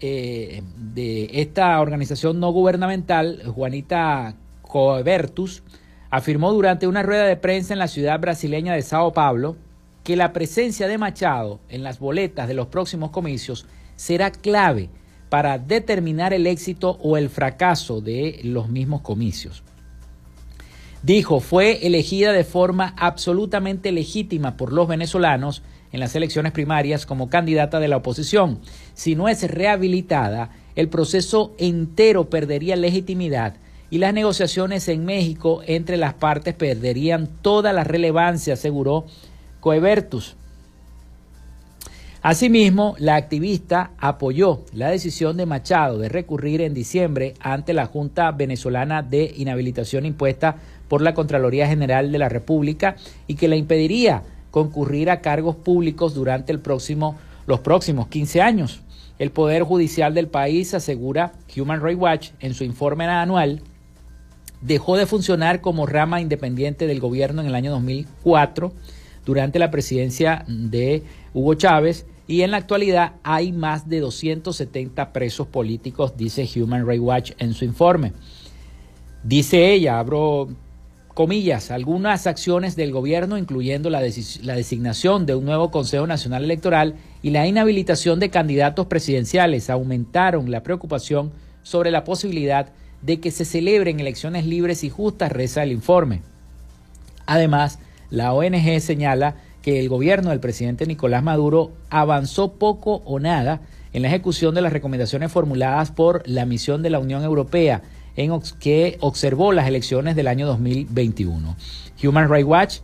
eh, 0.01 0.63
de 0.77 1.29
esta 1.33 1.81
organización 1.81 2.41
no 2.41 2.53
gubernamental, 2.53 3.43
Juanita 3.55 4.35
Cobertus, 4.69 5.65
afirmó 6.11 6.53
durante 6.53 6.87
una 6.87 7.03
rueda 7.03 7.25
de 7.25 7.37
prensa 7.37 7.73
en 7.73 7.81
la 7.81 7.89
ciudad 7.89 8.21
brasileña 8.21 8.75
de 8.75 8.83
Sao 8.83 9.13
Paulo 9.13 9.57
que 10.05 10.17
la 10.17 10.33
presencia 10.33 10.87
de 10.87 10.97
Machado 10.99 11.61
en 11.69 11.83
las 11.83 11.99
boletas 11.99 12.47
de 12.47 12.55
los 12.55 12.69
próximos 12.69 13.11
comicios 13.11 13.67
será 13.97 14.31
clave 14.31 14.91
para 15.29 15.59
determinar 15.59 16.33
el 16.33 16.47
éxito 16.47 16.99
o 17.03 17.17
el 17.17 17.29
fracaso 17.29 18.01
de 18.01 18.41
los 18.45 18.69
mismos 18.69 19.03
comicios. 19.03 19.63
Dijo, 21.03 21.41
fue 21.41 21.87
elegida 21.87 22.33
de 22.33 22.45
forma 22.45 22.95
absolutamente 22.97 23.93
legítima 23.93 24.57
por 24.57 24.73
los 24.73 24.89
venezolanos 24.89 25.63
en 25.93 26.01
las 26.01 26.15
elecciones 26.15 26.53
primarias 26.53 27.07
como 27.07 27.29
candidata 27.29 27.79
de 27.79 27.89
la 27.89 27.99
oposición. 27.99 28.61
Si 28.95 29.15
no 29.15 29.29
es 29.29 29.49
rehabilitada, 29.49 30.51
el 30.75 30.89
proceso 30.89 31.55
entero 31.59 32.31
perdería 32.31 32.77
legitimidad 32.77 33.57
y 33.91 33.99
las 33.99 34.13
negociaciones 34.13 34.89
en 34.89 35.05
México 35.05 35.63
entre 35.67 35.97
las 35.97 36.15
partes 36.15 36.55
perderían 36.55 37.29
toda 37.43 37.73
la 37.73 37.85
relevancia, 37.85 38.55
aseguró 38.55 39.07
Coebertus. 39.61 40.37
Asimismo, 42.21 42.97
la 42.99 43.15
activista 43.15 43.93
apoyó 43.97 44.63
la 44.73 44.91
decisión 44.91 45.37
de 45.37 45.47
Machado 45.47 45.99
de 45.99 46.09
recurrir 46.09 46.61
en 46.61 46.75
diciembre 46.75 47.35
ante 47.41 47.73
la 47.73 47.87
Junta 47.87 48.33
Venezolana 48.33 49.03
de 49.03 49.33
Inhabilitación 49.37 50.05
impuesta 50.05 50.57
por 50.89 51.01
la 51.01 51.15
Contraloría 51.15 51.69
General 51.69 52.11
de 52.11 52.19
la 52.19 52.29
República 52.29 52.97
y 53.29 53.37
que 53.37 53.49
le 53.49 53.57
impediría 53.57 54.25
concurrir 54.51 55.11
a 55.11 55.21
cargos 55.21 55.57
públicos 55.57 56.15
durante 56.15 56.53
el 56.53 56.59
próximo, 56.59 57.17
los 57.47 57.61
próximos 57.61 58.09
15 58.09 58.43
años. 58.43 58.81
El 59.19 59.31
Poder 59.31 59.63
Judicial 59.63 60.13
del 60.13 60.29
país, 60.29 60.75
asegura 60.75 61.33
Human 61.57 61.83
Rights 61.83 62.01
Watch 62.01 62.31
en 62.41 62.55
su 62.55 62.65
informe 62.65 63.05
anual, 63.05 63.63
dejó 64.61 64.97
de 64.97 65.07
funcionar 65.07 65.61
como 65.61 65.87
rama 65.87 66.21
independiente 66.21 66.87
del 66.87 67.01
gobierno 67.01 67.41
en 67.41 67.49
el 67.49 67.55
año 67.55 67.71
2004 67.73 68.73
durante 69.25 69.59
la 69.59 69.71
presidencia 69.71 70.45
de 70.49 71.03
Hugo 71.35 71.55
Chávez 71.55 72.07
y 72.27 72.43
en 72.43 72.51
la 72.51 72.59
actualidad 72.59 73.13
hay 73.23 73.53
más 73.53 73.89
de 73.89 74.01
270 74.01 75.13
presos 75.13 75.47
políticos, 75.47 76.15
dice 76.17 76.49
Human 76.57 76.87
Rights 76.87 77.03
Watch 77.03 77.33
en 77.39 77.55
su 77.55 77.65
informe. 77.65 78.13
Dice 79.23 79.73
ella, 79.73 79.99
abro 79.99 80.49
comillas, 81.15 81.71
algunas 81.71 82.27
acciones 82.27 82.77
del 82.77 82.93
gobierno, 82.93 83.39
incluyendo 83.39 83.91
la, 83.91 84.01
la, 84.43 84.55
designación 84.55 85.27
de 85.27 85.35
un 85.35 85.45
nuevo 85.47 85.71
Consejo 85.71 86.07
Nacional 86.07 86.45
Electoral 86.45 86.95
y 87.23 87.31
la 87.31 87.47
inhabilitación 87.47 88.21
de 88.21 88.31
candidatos 88.31 88.87
presidenciales, 88.87 89.69
aumentaron 89.69 90.51
la 90.51 90.63
preocupación 90.63 91.33
sobre 91.63 91.91
la 91.91 92.05
posibilidad 92.05 92.67
de 92.67 92.88
que 93.07 93.31
se 93.31 93.45
celebren 93.45 94.01
elecciones 94.01 94.45
libres 94.47 94.85
y 94.85 94.91
justas, 94.91 95.33
reza 95.33 95.63
el 95.63 95.73
informe. 95.73 96.23
Además, 97.27 97.79
la 98.11 98.33
ONG 98.33 98.81
señala 98.81 99.37
que 99.63 99.81
el 99.81 99.89
gobierno 99.89 100.31
del 100.31 100.41
presidente 100.41 100.87
Nicolás 100.87 101.23
Maduro 101.23 101.73
avanzó 101.91 102.55
poco 102.55 103.03
o 103.05 103.21
nada 103.21 103.61
en 103.93 104.03
la 104.03 104.09
ejecución 104.09 104.55
de 104.55 104.63
las 104.63 104.73
recomendaciones 104.73 105.33
formuladas 105.33 105.91
por 105.91 106.23
la 106.27 106.47
misión 106.47 106.83
de 106.83 106.91
la 106.91 106.99
Unión 106.99 107.23
Europea 107.23 107.83
en 108.17 108.33
que 108.59 108.97
observó 109.01 109.53
las 109.53 109.69
elecciones 109.69 110.17
del 110.17 110.27
año 110.27 110.47
2021. 110.47 111.57
Human 112.03 112.29
Rights 112.29 112.49
Watch 112.49 112.79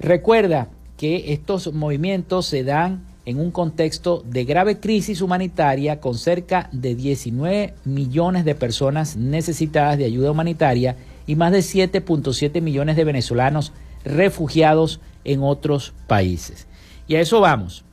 recuerda 0.00 0.68
que 0.96 1.32
estos 1.32 1.72
movimientos 1.72 2.46
se 2.46 2.64
dan 2.64 3.04
en 3.28 3.38
un 3.38 3.50
contexto 3.50 4.24
de 4.26 4.46
grave 4.46 4.80
crisis 4.80 5.20
humanitaria 5.20 6.00
con 6.00 6.14
cerca 6.14 6.70
de 6.72 6.94
19 6.94 7.74
millones 7.84 8.46
de 8.46 8.54
personas 8.54 9.16
necesitadas 9.18 9.98
de 9.98 10.06
ayuda 10.06 10.30
humanitaria 10.30 10.96
y 11.26 11.36
más 11.36 11.52
de 11.52 11.58
7.7 11.58 12.62
millones 12.62 12.96
de 12.96 13.04
venezolanos 13.04 13.74
refugiados 14.02 15.00
en 15.24 15.42
otros 15.42 15.92
países. 16.06 16.66
Y 17.06 17.16
a 17.16 17.20
eso 17.20 17.38
vamos, 17.40 17.84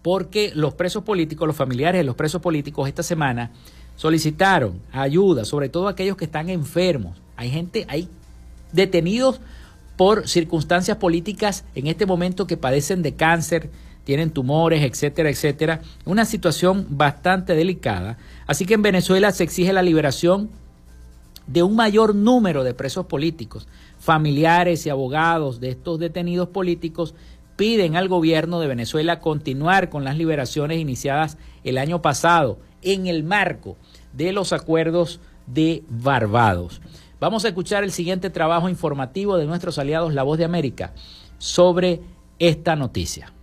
porque 0.00 0.50
los 0.54 0.72
presos 0.72 1.04
políticos, 1.04 1.46
los 1.46 1.56
familiares 1.56 1.98
de 1.98 2.04
los 2.04 2.16
presos 2.16 2.40
políticos 2.40 2.88
esta 2.88 3.02
semana 3.02 3.50
solicitaron 3.96 4.80
ayuda, 4.92 5.44
sobre 5.44 5.68
todo 5.68 5.88
aquellos 5.88 6.16
que 6.16 6.24
están 6.24 6.48
enfermos. 6.48 7.20
Hay 7.36 7.50
gente, 7.50 7.84
hay 7.86 8.08
detenidos 8.72 9.42
por 9.98 10.26
circunstancias 10.26 10.96
políticas 10.96 11.66
en 11.74 11.86
este 11.86 12.06
momento 12.06 12.46
que 12.46 12.56
padecen 12.56 13.02
de 13.02 13.14
cáncer, 13.14 13.68
tienen 14.08 14.30
tumores, 14.30 14.82
etcétera, 14.84 15.28
etcétera. 15.28 15.82
Una 16.06 16.24
situación 16.24 16.86
bastante 16.88 17.54
delicada. 17.54 18.16
Así 18.46 18.64
que 18.64 18.72
en 18.72 18.80
Venezuela 18.80 19.30
se 19.32 19.44
exige 19.44 19.70
la 19.74 19.82
liberación 19.82 20.48
de 21.46 21.62
un 21.62 21.76
mayor 21.76 22.14
número 22.14 22.64
de 22.64 22.72
presos 22.72 23.04
políticos 23.04 23.68
familiares 23.98 24.86
y 24.86 24.88
abogados 24.88 25.60
de 25.60 25.68
estos 25.68 25.98
detenidos 25.98 26.48
políticos 26.48 27.14
piden 27.56 27.96
al 27.96 28.08
gobierno 28.08 28.60
de 28.60 28.68
Venezuela 28.68 29.20
continuar 29.20 29.90
con 29.90 30.04
las 30.04 30.16
liberaciones 30.16 30.78
iniciadas 30.78 31.36
el 31.62 31.76
año 31.76 32.00
pasado 32.00 32.60
en 32.80 33.08
el 33.08 33.24
marco 33.24 33.76
de 34.14 34.32
los 34.32 34.54
acuerdos 34.54 35.20
de 35.46 35.84
Barbados. 35.90 36.80
Vamos 37.20 37.44
a 37.44 37.48
escuchar 37.48 37.84
el 37.84 37.92
siguiente 37.92 38.30
trabajo 38.30 38.70
informativo 38.70 39.36
de 39.36 39.44
nuestros 39.44 39.78
aliados 39.78 40.14
La 40.14 40.22
Voz 40.22 40.38
de 40.38 40.46
América 40.46 40.94
sobre 41.36 42.00
esta 42.38 42.74
noticia. 42.74 43.34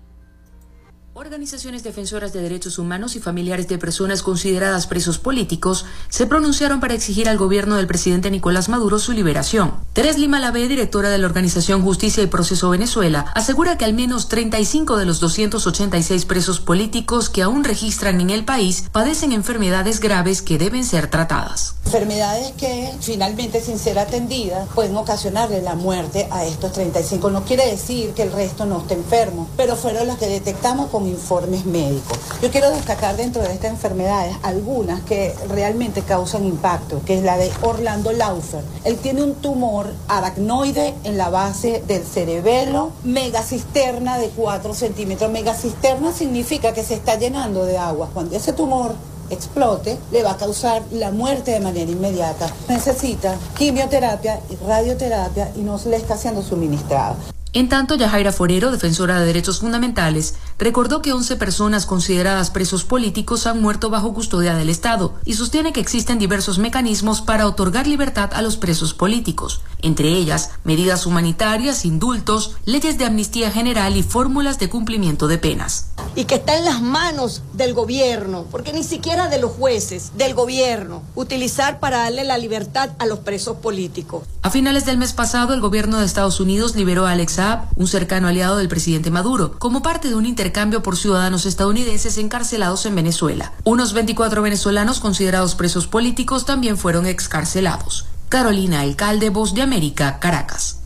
Organizaciones 1.18 1.82
defensoras 1.82 2.34
de 2.34 2.42
derechos 2.42 2.78
humanos 2.78 3.16
y 3.16 3.22
familiares 3.22 3.70
de 3.70 3.78
personas 3.78 4.22
consideradas 4.22 4.86
presos 4.86 5.18
políticos 5.18 5.86
se 6.10 6.28
pronunciaron 6.28 6.82
para 6.82 6.94
exigir 6.94 7.30
al 7.30 7.38
gobierno 7.38 7.78
del 7.78 7.88
presidente 7.88 8.30
Nicolás 8.30 8.68
Maduro 8.68 9.00
su 9.00 9.14
liberación. 9.14 9.76
Teres 9.94 10.18
Lima 10.18 10.42
Lavé, 10.42 10.68
directora 10.68 11.10
de 11.10 11.18
la 11.18 11.28
organización 11.28 11.84
Justicia 11.84 12.22
y 12.22 12.28
Proceso 12.28 12.70
Venezuela, 12.70 13.32
asegura 13.34 13.78
que 13.78 13.86
al 13.86 13.94
menos 13.94 14.28
35 14.28 14.98
de 14.98 15.06
los 15.06 15.22
286 15.22 16.26
presos 16.26 16.60
políticos 16.60 17.30
que 17.30 17.44
aún 17.44 17.64
registran 17.64 18.20
en 18.20 18.30
el 18.30 18.44
país 18.44 18.84
padecen 18.92 19.32
enfermedades 19.32 20.02
graves 20.02 20.42
que 20.42 20.58
deben 20.58 20.84
ser 20.84 21.10
tratadas. 21.10 21.76
Enfermedades 21.86 22.52
que 22.58 22.92
finalmente 23.00 23.62
sin 23.62 23.80
ser 23.80 24.00
atendidas 24.00 24.68
pueden 24.76 24.98
ocasionarle 24.98 25.62
la 25.62 25.76
muerte 25.76 26.28
a 26.30 26.44
estos 26.44 26.74
35. 26.74 27.30
No 27.30 27.46
quiere 27.46 27.66
decir 27.68 28.12
que 28.12 28.24
el 28.24 28.34
resto 28.34 28.66
no 28.66 28.80
esté 28.80 28.96
enfermo, 28.96 29.48
pero 29.56 29.78
fueron 29.78 30.08
las 30.08 30.18
que 30.18 30.28
detectamos 30.28 30.90
informes 31.08 31.66
médicos. 31.66 32.18
Yo 32.42 32.52
quiero 32.52 32.70
destacar 32.72 33.18
dentro 33.18 33.42
de 33.42 33.54
estas 33.54 33.72
enfermedades 33.72 34.36
algunas 34.44 35.02
que 35.02 35.34
realmente 35.50 36.02
causan 36.02 36.46
impacto, 36.46 37.02
que 37.06 37.18
es 37.18 37.24
la 37.24 37.38
de 37.38 37.52
Orlando 37.62 38.12
Laufer. 38.12 38.64
Él 38.84 38.98
tiene 38.98 39.24
un 39.24 39.36
tumor 39.36 39.92
aracnoide 40.08 40.94
en 41.04 41.18
la 41.18 41.30
base 41.30 41.84
del 41.88 42.04
cerebelo, 42.04 42.92
megacisterna 43.04 44.18
de 44.18 44.30
4 44.30 44.74
centímetros. 44.74 45.32
Megacisterna 45.32 46.12
significa 46.12 46.74
que 46.74 46.84
se 46.84 46.96
está 46.96 47.16
llenando 47.16 47.66
de 47.66 47.78
agua. 47.78 48.10
Cuando 48.14 48.36
ese 48.36 48.54
tumor 48.54 48.96
explote, 49.30 49.98
le 50.12 50.24
va 50.24 50.32
a 50.32 50.38
causar 50.38 50.84
la 50.92 51.12
muerte 51.12 51.52
de 51.52 51.60
manera 51.60 51.90
inmediata. 51.92 52.48
Necesita 52.68 53.36
quimioterapia 53.58 54.40
y 54.50 54.56
radioterapia 54.66 55.52
y 55.56 55.62
no 55.62 55.78
se 55.78 55.90
le 55.90 55.98
está 55.98 56.18
siendo 56.18 56.42
suministrada. 56.42 57.16
En 57.54 57.70
tanto, 57.70 57.96
Yajaira 57.96 58.34
Forero, 58.34 58.70
defensora 58.70 59.18
de 59.18 59.26
derechos 59.26 59.62
fundamentales, 59.62 60.34
recordó 60.58 61.02
que 61.02 61.14
11 61.14 61.36
personas 61.36 61.86
consideradas 61.86 62.50
presos 62.50 62.84
políticos 62.84 63.46
han 63.46 63.62
muerto 63.62 63.90
bajo 63.90 64.14
custodia 64.14 64.56
del 64.56 64.70
Estado 64.70 65.16
y 65.26 65.34
sostiene 65.34 65.74
que 65.74 65.82
existen 65.82 66.18
diversos 66.18 66.58
mecanismos 66.58 67.22
para 67.22 67.48
otorgar 67.48 67.88
libertad 67.88 68.32
a 68.34 68.42
los 68.42 68.58
presos 68.58 68.94
políticos, 68.94 69.62
entre 69.82 70.10
ellas 70.10 70.52
medidas 70.64 71.06
humanitarias, 71.06 71.86
indultos, 71.86 72.56
leyes 72.66 72.98
de 72.98 73.06
amnistía 73.06 73.52
general 73.52 73.98
y 73.98 74.04
fórmulas 74.04 74.58
de 74.58 74.70
cumplimiento 74.70 75.28
de 75.28 75.38
penas. 75.38 75.88
Y 76.16 76.26
que 76.26 76.36
está 76.36 76.58
en 76.58 76.66
las 76.66 76.82
manos 76.82 77.42
del 77.54 77.74
gobierno, 77.74 78.46
porque 78.50 78.72
ni 78.72 78.84
siquiera 78.84 79.28
de 79.28 79.40
los 79.40 79.52
jueces, 79.52 80.14
del 80.18 80.34
gobierno, 80.34 81.04
utilizar 81.16 81.80
para 81.80 82.00
darle 82.00 82.24
la 82.24 82.38
libertad 82.38 82.92
a 83.00 83.06
los 83.06 83.20
presos 83.20 83.58
políticos. 83.58 84.24
A 84.42 84.50
finales 84.50 84.86
del 84.86 84.98
mes 84.98 85.14
pasado, 85.14 85.54
el 85.54 85.60
gobierno 85.60 86.00
de 86.00 86.06
Estados 86.06 86.40
Unidos 86.40 86.76
liberó 86.76 87.06
a 87.06 87.12
Alex 87.12 87.36
un 87.76 87.88
cercano 87.88 88.30
aliado 88.30 88.58
del 88.58 88.70
presidente 88.70 89.12
Maduro, 89.12 89.58
como 89.60 89.82
parte 89.82 90.08
de 90.08 90.16
un 90.16 90.26
intercambio 90.26 90.45
por 90.84 90.98
ciudadanos 90.98 91.46
estadounidenses 91.46 92.18
encarcelados 92.18 92.86
en 92.86 92.96
Venezuela. 92.96 93.54
Unos 93.64 93.94
24 93.94 94.42
venezolanos 94.42 95.00
considerados 95.00 95.56
presos 95.56 95.88
políticos 95.88 96.46
también 96.46 96.78
fueron 96.78 97.06
excarcelados. 97.06 98.08
Carolina 98.30 98.82
Alcalde, 98.82 99.30
Voz 99.30 99.54
de 99.54 99.62
América, 99.62 100.20
Caracas. 100.20 100.85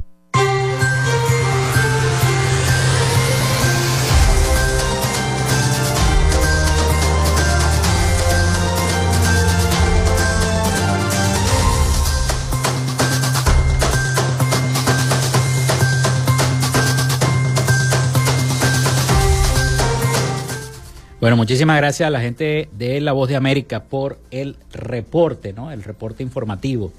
Bueno, 21.29 21.43
muchísimas 21.43 21.77
gracias 21.77 22.07
a 22.07 22.09
la 22.09 22.21
gente 22.21 22.69
de 22.71 22.99
La 23.01 23.11
Voz 23.11 23.29
de 23.29 23.35
América 23.35 23.83
por 23.83 24.17
el 24.31 24.55
reporte, 24.73 25.53
¿no? 25.53 25.71
El 25.71 25.83
reporte 25.83 26.23
informativo. 26.23 26.91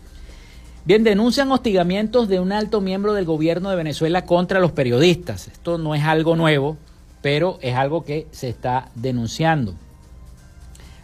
Bien, 0.84 1.02
denuncian 1.02 1.50
hostigamientos 1.50 2.28
de 2.28 2.38
un 2.38 2.52
alto 2.52 2.80
miembro 2.80 3.12
del 3.12 3.24
gobierno 3.24 3.70
de 3.70 3.74
Venezuela 3.74 4.26
contra 4.26 4.60
los 4.60 4.70
periodistas. 4.70 5.48
Esto 5.48 5.78
no 5.78 5.96
es 5.96 6.04
algo 6.04 6.36
nuevo, 6.36 6.76
pero 7.22 7.58
es 7.60 7.74
algo 7.74 8.04
que 8.04 8.28
se 8.30 8.48
está 8.48 8.90
denunciando. 8.94 9.74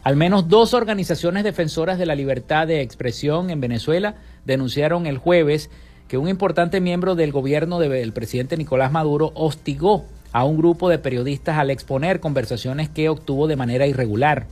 Al 0.05 0.15
menos 0.15 0.49
dos 0.49 0.73
organizaciones 0.73 1.43
defensoras 1.43 1.99
de 1.99 2.07
la 2.07 2.15
libertad 2.15 2.69
de 2.69 2.81
expresión 2.81 3.51
en 3.51 3.61
Venezuela 3.61 4.15
denunciaron 4.45 5.05
el 5.05 5.19
jueves 5.19 5.69
que 6.07 6.17
un 6.17 6.29
importante 6.29 6.81
miembro 6.81 7.17
del 7.17 7.33
gobierno 7.33 7.81
del 7.81 8.13
presidente 8.13 8.57
Nicolás 8.57 8.93
Maduro 8.93 9.33
hostigó 9.35 10.05
a 10.37 10.45
un 10.45 10.59
grupo 10.59 10.91
de 10.91 10.99
periodistas 10.99 11.57
al 11.57 11.71
exponer 11.71 12.21
conversaciones 12.21 12.91
que 12.91 13.09
obtuvo 13.09 13.47
de 13.47 13.57
manera 13.57 13.87
irregular. 13.87 14.47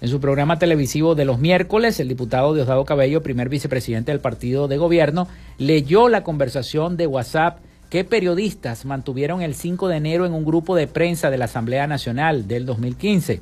En 0.00 0.08
su 0.08 0.18
programa 0.18 0.58
televisivo 0.58 1.14
de 1.14 1.24
los 1.24 1.38
miércoles, 1.38 2.00
el 2.00 2.08
diputado 2.08 2.52
Diosdado 2.52 2.84
Cabello, 2.84 3.22
primer 3.22 3.48
vicepresidente 3.48 4.10
del 4.10 4.20
partido 4.20 4.66
de 4.66 4.76
gobierno, 4.76 5.28
leyó 5.56 6.08
la 6.08 6.24
conversación 6.24 6.96
de 6.96 7.06
WhatsApp 7.06 7.58
que 7.90 8.02
periodistas 8.02 8.86
mantuvieron 8.86 9.40
el 9.40 9.54
5 9.54 9.86
de 9.86 9.98
enero 9.98 10.26
en 10.26 10.32
un 10.32 10.44
grupo 10.44 10.74
de 10.74 10.88
prensa 10.88 11.30
de 11.30 11.38
la 11.38 11.44
Asamblea 11.44 11.86
Nacional 11.86 12.48
del 12.48 12.66
2015. 12.66 13.40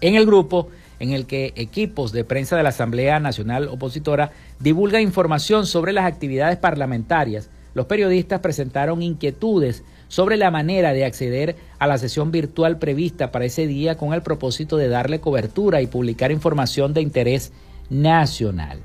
En 0.00 0.16
el 0.16 0.26
grupo 0.26 0.70
en 0.98 1.12
el 1.12 1.26
que 1.26 1.52
equipos 1.54 2.10
de 2.10 2.24
prensa 2.24 2.56
de 2.56 2.64
la 2.64 2.70
Asamblea 2.70 3.20
Nacional 3.20 3.68
Opositora 3.68 4.32
divulgan 4.58 5.02
información 5.02 5.64
sobre 5.64 5.92
las 5.92 6.06
actividades 6.06 6.58
parlamentarias, 6.58 7.50
los 7.76 7.86
periodistas 7.86 8.40
presentaron 8.40 9.02
inquietudes 9.02 9.84
sobre 10.08 10.36
la 10.36 10.50
manera 10.50 10.92
de 10.92 11.04
acceder 11.04 11.56
a 11.78 11.86
la 11.86 11.98
sesión 11.98 12.30
virtual 12.30 12.78
prevista 12.78 13.32
para 13.32 13.44
ese 13.44 13.66
día 13.66 13.96
con 13.96 14.12
el 14.12 14.22
propósito 14.22 14.76
de 14.76 14.88
darle 14.88 15.20
cobertura 15.20 15.82
y 15.82 15.86
publicar 15.86 16.30
información 16.30 16.94
de 16.94 17.02
interés 17.02 17.52
nacional. 17.90 18.80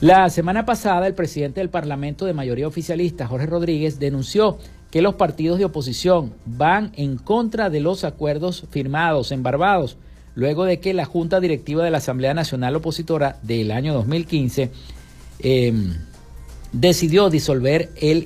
La 0.00 0.28
semana 0.30 0.66
pasada, 0.66 1.06
el 1.06 1.14
presidente 1.14 1.60
del 1.60 1.70
Parlamento 1.70 2.26
de 2.26 2.34
mayoría 2.34 2.66
oficialista, 2.66 3.28
Jorge 3.28 3.46
Rodríguez, 3.46 4.00
denunció 4.00 4.58
que 4.90 5.00
los 5.00 5.14
partidos 5.14 5.58
de 5.58 5.64
oposición 5.64 6.34
van 6.44 6.92
en 6.96 7.16
contra 7.16 7.70
de 7.70 7.80
los 7.80 8.02
acuerdos 8.02 8.66
firmados 8.70 9.30
en 9.30 9.44
Barbados, 9.44 9.96
luego 10.34 10.64
de 10.64 10.80
que 10.80 10.92
la 10.92 11.04
Junta 11.04 11.38
Directiva 11.38 11.84
de 11.84 11.90
la 11.90 11.98
Asamblea 11.98 12.34
Nacional 12.34 12.74
Opositora 12.76 13.38
del 13.42 13.70
año 13.70 13.94
2015 13.94 14.70
em, 15.38 15.94
decidió 16.72 17.30
disolver 17.30 17.90
el, 17.96 18.24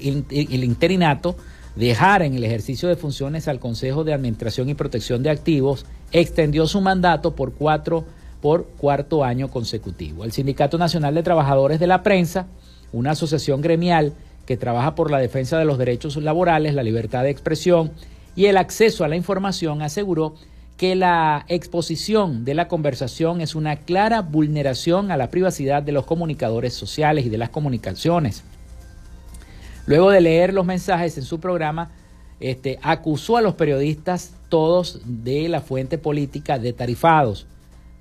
interinato, 0.64 1.36
dejar 1.74 2.22
en 2.22 2.34
el 2.34 2.44
ejercicio 2.44 2.88
de 2.88 2.96
funciones 2.96 3.48
al 3.48 3.58
Consejo 3.58 4.04
de 4.04 4.14
Administración 4.14 4.68
y 4.68 4.74
Protección 4.74 5.22
de 5.22 5.30
Activos, 5.30 5.84
extendió 6.12 6.66
su 6.66 6.80
mandato 6.80 7.34
por 7.34 7.52
cuatro 7.52 8.04
por 8.40 8.66
cuarto 8.66 9.24
año 9.24 9.48
consecutivo. 9.48 10.22
El 10.22 10.30
Sindicato 10.30 10.78
Nacional 10.78 11.14
de 11.14 11.22
Trabajadores 11.22 11.80
de 11.80 11.86
la 11.86 12.02
Prensa, 12.02 12.46
una 12.92 13.12
asociación 13.12 13.60
gremial 13.60 14.12
que 14.44 14.56
trabaja 14.56 14.94
por 14.94 15.10
la 15.10 15.18
defensa 15.18 15.58
de 15.58 15.64
los 15.64 15.78
derechos 15.78 16.16
laborales, 16.16 16.74
la 16.74 16.84
libertad 16.84 17.24
de 17.24 17.30
expresión 17.30 17.90
y 18.36 18.46
el 18.46 18.56
acceso 18.56 19.04
a 19.04 19.08
la 19.08 19.16
información, 19.16 19.82
aseguró 19.82 20.34
que 20.76 20.94
la 20.94 21.44
exposición 21.48 22.44
de 22.44 22.54
la 22.54 22.68
conversación 22.68 23.40
es 23.40 23.54
una 23.54 23.76
clara 23.76 24.22
vulneración 24.22 25.10
a 25.10 25.16
la 25.16 25.30
privacidad 25.30 25.82
de 25.82 25.92
los 25.92 26.06
comunicadores 26.06 26.74
sociales 26.74 27.26
y 27.26 27.28
de 27.30 27.38
las 27.38 27.50
comunicaciones. 27.50 28.44
Luego 29.86 30.10
de 30.10 30.20
leer 30.20 30.52
los 30.52 30.66
mensajes 30.66 31.16
en 31.16 31.24
su 31.24 31.40
programa, 31.40 31.90
este, 32.40 32.78
acusó 32.82 33.36
a 33.36 33.42
los 33.42 33.54
periodistas 33.54 34.32
todos 34.48 35.00
de 35.04 35.48
la 35.48 35.60
fuente 35.60 35.96
política 35.96 36.58
de 36.58 36.72
tarifados 36.72 37.46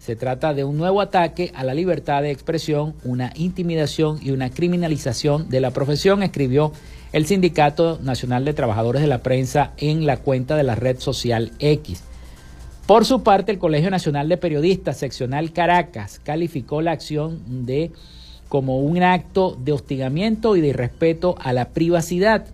se 0.05 0.15
trata 0.15 0.53
de 0.53 0.63
un 0.63 0.77
nuevo 0.77 1.01
ataque 1.01 1.51
a 1.55 1.63
la 1.63 1.73
libertad 1.73 2.21
de 2.21 2.29
expresión, 2.29 2.93
una 3.03 3.31
intimidación 3.33 4.19
y 4.21 4.29
una 4.29 4.51
criminalización 4.51 5.49
de 5.49 5.59
la 5.59 5.71
profesión, 5.71 6.21
escribió 6.21 6.73
el 7.11 7.25
Sindicato 7.25 7.97
Nacional 8.03 8.45
de 8.45 8.53
Trabajadores 8.53 9.01
de 9.01 9.07
la 9.07 9.23
Prensa 9.23 9.71
en 9.77 10.05
la 10.05 10.17
cuenta 10.17 10.55
de 10.55 10.61
la 10.61 10.75
red 10.75 10.99
social 10.99 11.53
X. 11.57 12.03
Por 12.85 13.03
su 13.03 13.23
parte, 13.23 13.51
el 13.51 13.57
Colegio 13.57 13.89
Nacional 13.89 14.29
de 14.29 14.37
Periodistas 14.37 14.97
Seccional 14.97 15.51
Caracas 15.53 16.21
calificó 16.23 16.83
la 16.83 16.91
acción 16.91 17.65
de 17.65 17.91
como 18.47 18.77
un 18.79 19.01
acto 19.01 19.57
de 19.59 19.71
hostigamiento 19.71 20.55
y 20.55 20.61
de 20.61 20.67
irrespeto 20.67 21.35
a 21.39 21.51
la 21.51 21.69
privacidad. 21.69 22.45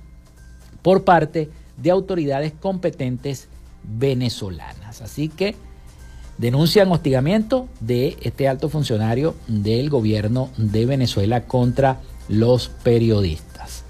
por 0.81 1.03
parte 1.03 1.49
de 1.77 1.91
autoridades 1.91 2.53
competentes 2.53 3.49
venezolanas. 3.83 5.01
Así 5.01 5.29
que 5.29 5.55
denuncian 6.37 6.91
hostigamiento 6.91 7.67
de 7.79 8.17
este 8.21 8.47
alto 8.47 8.69
funcionario 8.69 9.35
del 9.47 9.89
gobierno 9.89 10.49
de 10.57 10.85
Venezuela 10.85 11.45
contra 11.45 11.99
los 12.27 12.69
periodistas. 12.69 13.83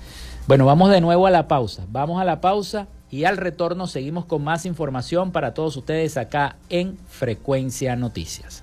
Bueno, 0.48 0.66
vamos 0.66 0.89
de 0.89 1.02
nuevo 1.02 1.28
a 1.28 1.32
la 1.32 1.48
pausa. 1.48 1.86
Vamos 1.89 2.22
a 2.22 2.26
la 2.26 2.41
pausa 2.41 2.88
y 3.10 3.26
al 3.26 3.38
retorno 3.38 3.88
seguimos 3.88 4.26
con 4.26 4.44
más 4.44 4.66
información 4.66 5.32
para 5.32 5.54
todos 5.54 5.78
ustedes 5.78 6.18
acá 6.18 6.58
en 6.70 6.98
Frecuencia 7.08 7.96
Noticias. 7.96 8.62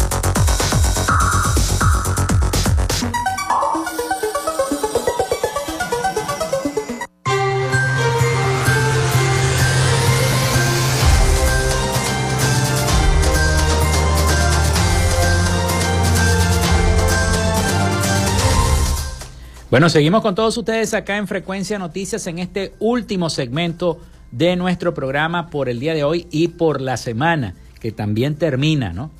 Bueno, 19.71 19.87
seguimos 19.87 20.21
con 20.21 20.35
todos 20.35 20.57
ustedes 20.57 20.93
acá 20.93 21.15
en 21.15 21.29
Frecuencia 21.29 21.79
Noticias 21.79 22.27
en 22.27 22.39
este 22.39 22.73
último 22.79 23.29
segmento 23.29 24.01
de 24.29 24.57
nuestro 24.57 24.93
programa 24.93 25.49
por 25.49 25.69
el 25.69 25.79
día 25.79 25.93
de 25.93 26.03
hoy 26.03 26.27
y 26.29 26.49
por 26.49 26.81
la 26.81 26.97
semana, 26.97 27.55
que 27.79 27.93
también 27.93 28.35
termina, 28.35 28.91
¿no? 28.91 29.11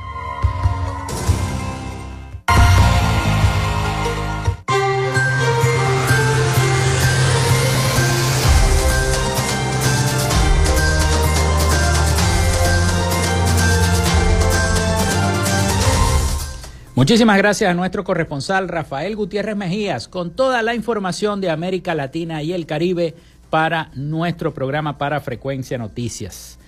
Muchísimas 16.99 17.39
gracias 17.39 17.71
a 17.71 17.75
nuestro 17.75 18.03
corresponsal 18.03 18.67
Rafael 18.67 19.15
Gutiérrez 19.15 19.55
Mejías 19.55 20.09
con 20.09 20.33
toda 20.33 20.63
la 20.63 20.75
información 20.75 21.41
de 21.41 21.49
América 21.49 21.95
Latina 21.95 22.43
y 22.43 22.53
el 22.53 22.67
Caribe 22.67 23.15
para 23.51 23.93
nuestro 23.95 24.53
programa 24.53 24.99
para 24.99 25.21
Frecuencia 25.21 25.79
Noticias. 25.79 26.59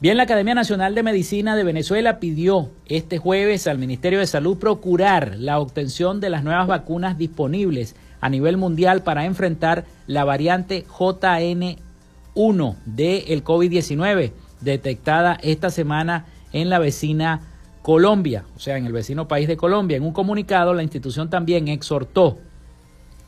Bien, 0.00 0.16
la 0.16 0.24
Academia 0.24 0.56
Nacional 0.56 0.96
de 0.96 1.04
Medicina 1.04 1.54
de 1.54 1.62
Venezuela 1.62 2.18
pidió 2.18 2.72
este 2.86 3.18
jueves 3.18 3.68
al 3.68 3.78
Ministerio 3.78 4.18
de 4.18 4.26
Salud 4.26 4.58
procurar 4.58 5.36
la 5.38 5.60
obtención 5.60 6.18
de 6.18 6.30
las 6.30 6.42
nuevas 6.42 6.66
vacunas 6.66 7.16
disponibles 7.16 7.94
a 8.20 8.28
nivel 8.28 8.56
mundial 8.56 9.04
para 9.04 9.24
enfrentar 9.24 9.84
la 10.08 10.24
variante 10.24 10.84
JN1 10.84 12.76
del 12.86 13.44
COVID-19 13.44 14.32
detectada 14.62 15.38
esta 15.40 15.70
semana 15.70 16.26
en 16.52 16.70
la 16.70 16.80
vecina 16.80 17.52
Colombia, 17.86 18.44
o 18.56 18.58
sea, 18.58 18.76
en 18.78 18.84
el 18.84 18.92
vecino 18.92 19.28
país 19.28 19.46
de 19.46 19.56
Colombia. 19.56 19.96
En 19.96 20.02
un 20.02 20.12
comunicado, 20.12 20.74
la 20.74 20.82
institución 20.82 21.30
también 21.30 21.68
exhortó 21.68 22.36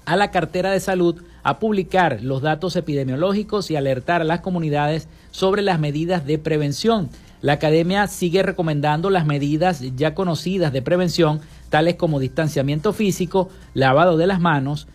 a 0.04 0.16
la 0.16 0.32
cartera 0.32 0.72
de 0.72 0.80
salud 0.80 1.22
a 1.44 1.60
publicar 1.60 2.24
los 2.24 2.42
datos 2.42 2.74
epidemiológicos 2.74 3.70
y 3.70 3.76
alertar 3.76 4.20
a 4.20 4.24
las 4.24 4.40
comunidades 4.40 5.06
sobre 5.30 5.62
las 5.62 5.78
medidas 5.78 6.26
de 6.26 6.38
prevención. 6.38 7.08
La 7.40 7.52
academia 7.52 8.08
sigue 8.08 8.42
recomendando 8.42 9.10
las 9.10 9.26
medidas 9.26 9.80
ya 9.94 10.16
conocidas 10.16 10.72
de 10.72 10.82
prevención, 10.82 11.40
tales 11.70 11.94
como 11.94 12.18
distanciamiento 12.18 12.92
físico, 12.92 13.50
lavado 13.74 14.16
de 14.16 14.26
las 14.26 14.40
manos, 14.40 14.88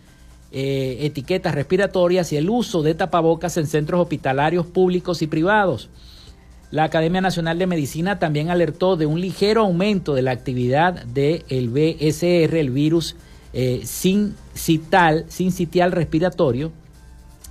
eh, 0.52 0.98
etiquetas 1.04 1.56
respiratorias 1.56 2.34
y 2.34 2.36
el 2.36 2.50
uso 2.50 2.84
de 2.84 2.96
tapabocas 2.96 3.56
en 3.56 3.68
centros 3.68 4.02
hospitalarios 4.02 4.66
públicos 4.66 5.22
y 5.22 5.28
privados. 5.28 5.90
La 6.74 6.86
Academia 6.86 7.22
Nacional 7.22 7.60
de 7.60 7.68
Medicina 7.68 8.18
también 8.18 8.50
alertó 8.50 8.96
de 8.96 9.06
un 9.06 9.22
ligero 9.22 9.62
aumento 9.62 10.16
de 10.16 10.24
la 10.24 10.32
actividad 10.32 11.06
del 11.06 11.70
BSR, 11.70 12.58
el 12.58 12.72
virus 12.72 13.16
eh, 13.54 13.82
sin, 13.84 14.34
cital, 14.56 15.26
sin 15.28 15.52
sitial 15.52 15.92
respiratorio, 15.92 16.72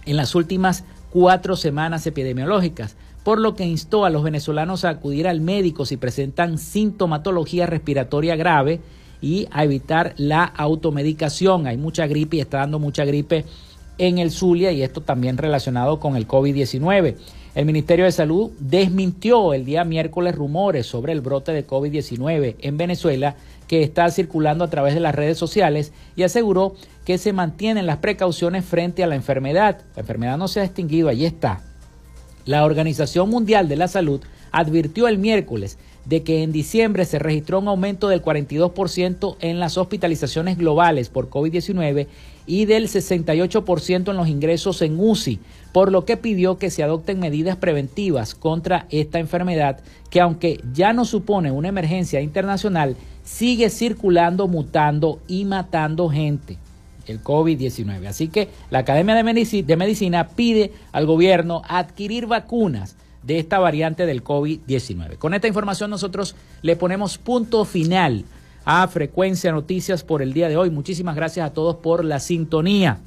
en 0.07 0.17
las 0.17 0.35
últimas 0.35 0.83
cuatro 1.11 1.55
semanas 1.55 2.05
epidemiológicas, 2.05 2.97
por 3.23 3.39
lo 3.39 3.55
que 3.55 3.65
instó 3.65 4.05
a 4.05 4.11
los 4.11 4.25
venezolanos 4.25 4.85
a 4.85 4.89
acudir 4.89 5.29
al 5.29 5.41
médico 5.41 5.87
si 5.87 5.97
presentan 5.97 6.59
sintomatología 6.59 7.67
respiratoria 7.67 8.35
grave 8.35 8.81
y 9.21 9.47
a 9.53 9.63
evitar 9.63 10.15
la 10.17 10.43
automedicación. 10.43 11.69
Hay 11.69 11.77
mucha 11.77 12.09
gripe 12.09 12.39
y 12.39 12.41
está 12.41 12.59
dando 12.59 12.81
mucha 12.81 13.05
gripe 13.05 13.45
en 13.99 14.19
el 14.19 14.33
Zulia 14.33 14.73
y 14.73 14.83
esto 14.83 15.01
también 15.01 15.39
relacionado 15.39 16.01
con 16.01 16.17
el 16.17 16.27
COVID-19. 16.27 17.15
El 17.55 17.67
Ministerio 17.67 18.07
de 18.07 18.13
Salud 18.13 18.51
desmintió 18.61 19.53
el 19.53 19.67
día 19.67 19.85
miércoles 19.85 20.35
rumores 20.35 20.87
sobre 20.87 21.13
el 21.13 21.21
brote 21.21 21.53
de 21.53 21.67
COVID-19 21.67 22.57
en 22.59 22.79
Venezuela 22.79 23.37
que 23.69 23.83
está 23.83 24.11
circulando 24.11 24.65
a 24.65 24.71
través 24.71 24.95
de 24.95 25.01
las 25.01 25.15
redes 25.15 25.37
sociales 25.37 25.93
y 26.17 26.23
aseguró 26.23 26.75
que 27.05 27.19
se 27.19 27.35
mantienen 27.35 27.87
las 27.87 27.99
precauciones 27.99 28.65
frente 28.65 29.05
a 29.05 29.07
la 29.07 29.17
enfermedad. 29.17 29.83
La 29.95 30.01
enfermedad 30.01 30.39
no 30.39 30.49
se 30.49 30.61
ha 30.61 30.65
extinguido, 30.65 31.11
allí 31.11 31.27
está. 31.27 31.61
La 32.47 32.65
Organización 32.65 33.29
Mundial 33.29 33.69
de 33.69 33.77
la 33.77 33.89
Salud 33.89 34.23
advirtió 34.51 35.07
el 35.07 35.19
miércoles 35.19 35.79
de 36.05 36.23
que 36.23 36.43
en 36.43 36.53
diciembre 36.53 37.05
se 37.05 37.19
registró 37.19 37.61
un 37.61 37.69
aumento 37.69 38.09
del 38.09 38.23
42% 38.23 39.37
en 39.41 39.61
las 39.61 39.79
hospitalizaciones 39.79 40.59
globales 40.59 41.09
por 41.09 41.31
COVID-19 41.31 42.07
y 42.47 42.65
del 42.65 42.89
68% 42.89 44.11
en 44.11 44.17
los 44.17 44.29
ingresos 44.29 44.83
en 44.83 44.99
UCI, 44.99 45.39
por 45.73 45.93
lo 45.93 46.05
que 46.05 46.17
pidió 46.17 46.59
que 46.59 46.71
se 46.71 46.83
adopten 46.83 47.21
medidas 47.21 47.57
preventivas 47.57 48.35
contra 48.35 48.87
esta 48.91 49.19
enfermedad 49.21 49.79
que 50.11 50.21
aunque 50.21 50.61
ya 50.73 50.93
no 50.93 51.05
supone 51.05 51.51
una 51.51 51.69
emergencia 51.69 52.21
internacional, 52.21 52.97
sigue 53.23 53.71
circulando, 53.71 54.49
mutando 54.49 55.21
y 55.29 55.45
matando 55.45 56.09
gente 56.09 56.59
el 57.07 57.23
COVID-19. 57.23 58.07
Así 58.07 58.29
que 58.29 58.49
la 58.71 58.81
Academia 58.81 59.15
de 59.15 59.25
Medicina, 59.77 60.29
pide 60.29 60.73
al 60.93 61.07
gobierno 61.07 61.63
adquirir 61.69 62.27
vacunas 62.27 62.97
de 63.23 63.39
esta 63.39 63.59
variante 63.59 64.07
del 64.07 64.25
COVID-19. 64.25 65.19
Con 65.19 65.35
esta 65.35 65.49
información 65.49 65.91
nosotros 65.91 66.35
le 66.63 66.77
ponemos 66.77 67.19
punto 67.19 67.65
final 67.65 68.25
a 68.65 68.87
Frecuencia 68.89 69.53
Noticias 69.53 70.05
por 70.05 70.23
el 70.23 70.33
día 70.33 70.49
de 70.49 70.57
hoy. 70.57 70.71
Muchísimas 70.71 71.17
gracias 71.17 71.47
a 71.47 71.53
todos 71.53 71.77
por 71.77 72.05
la 72.05 72.21
sintonía. 72.21 73.01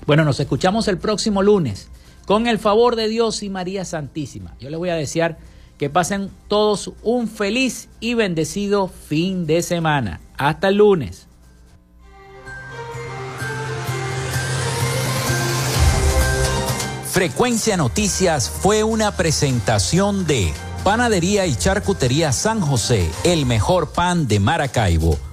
Bueno, 0.05 0.25
nos 0.25 0.39
escuchamos 0.39 0.87
el 0.87 0.99
próximo 0.99 1.41
lunes 1.41 1.89
con 2.25 2.47
el 2.47 2.59
favor 2.59 2.95
de 2.95 3.07
Dios 3.07 3.43
y 3.43 3.49
María 3.49 3.85
Santísima. 3.85 4.55
Yo 4.59 4.69
les 4.69 4.79
voy 4.79 4.89
a 4.89 4.95
desear 4.95 5.37
que 5.77 5.89
pasen 5.89 6.29
todos 6.47 6.91
un 7.01 7.27
feliz 7.27 7.89
y 7.99 8.13
bendecido 8.13 8.87
fin 8.87 9.45
de 9.45 9.61
semana. 9.61 10.21
Hasta 10.37 10.69
el 10.69 10.75
lunes. 10.75 11.27
Frecuencia 17.13 17.77
Noticias 17.77 18.49
fue 18.49 18.83
una 18.83 19.11
presentación 19.15 20.25
de 20.25 20.51
Panadería 20.83 21.45
y 21.45 21.55
Charcutería 21.55 22.31
San 22.31 22.59
José, 22.59 23.07
el 23.23 23.45
mejor 23.45 23.91
pan 23.91 24.27
de 24.27 24.39
Maracaibo. 24.39 25.19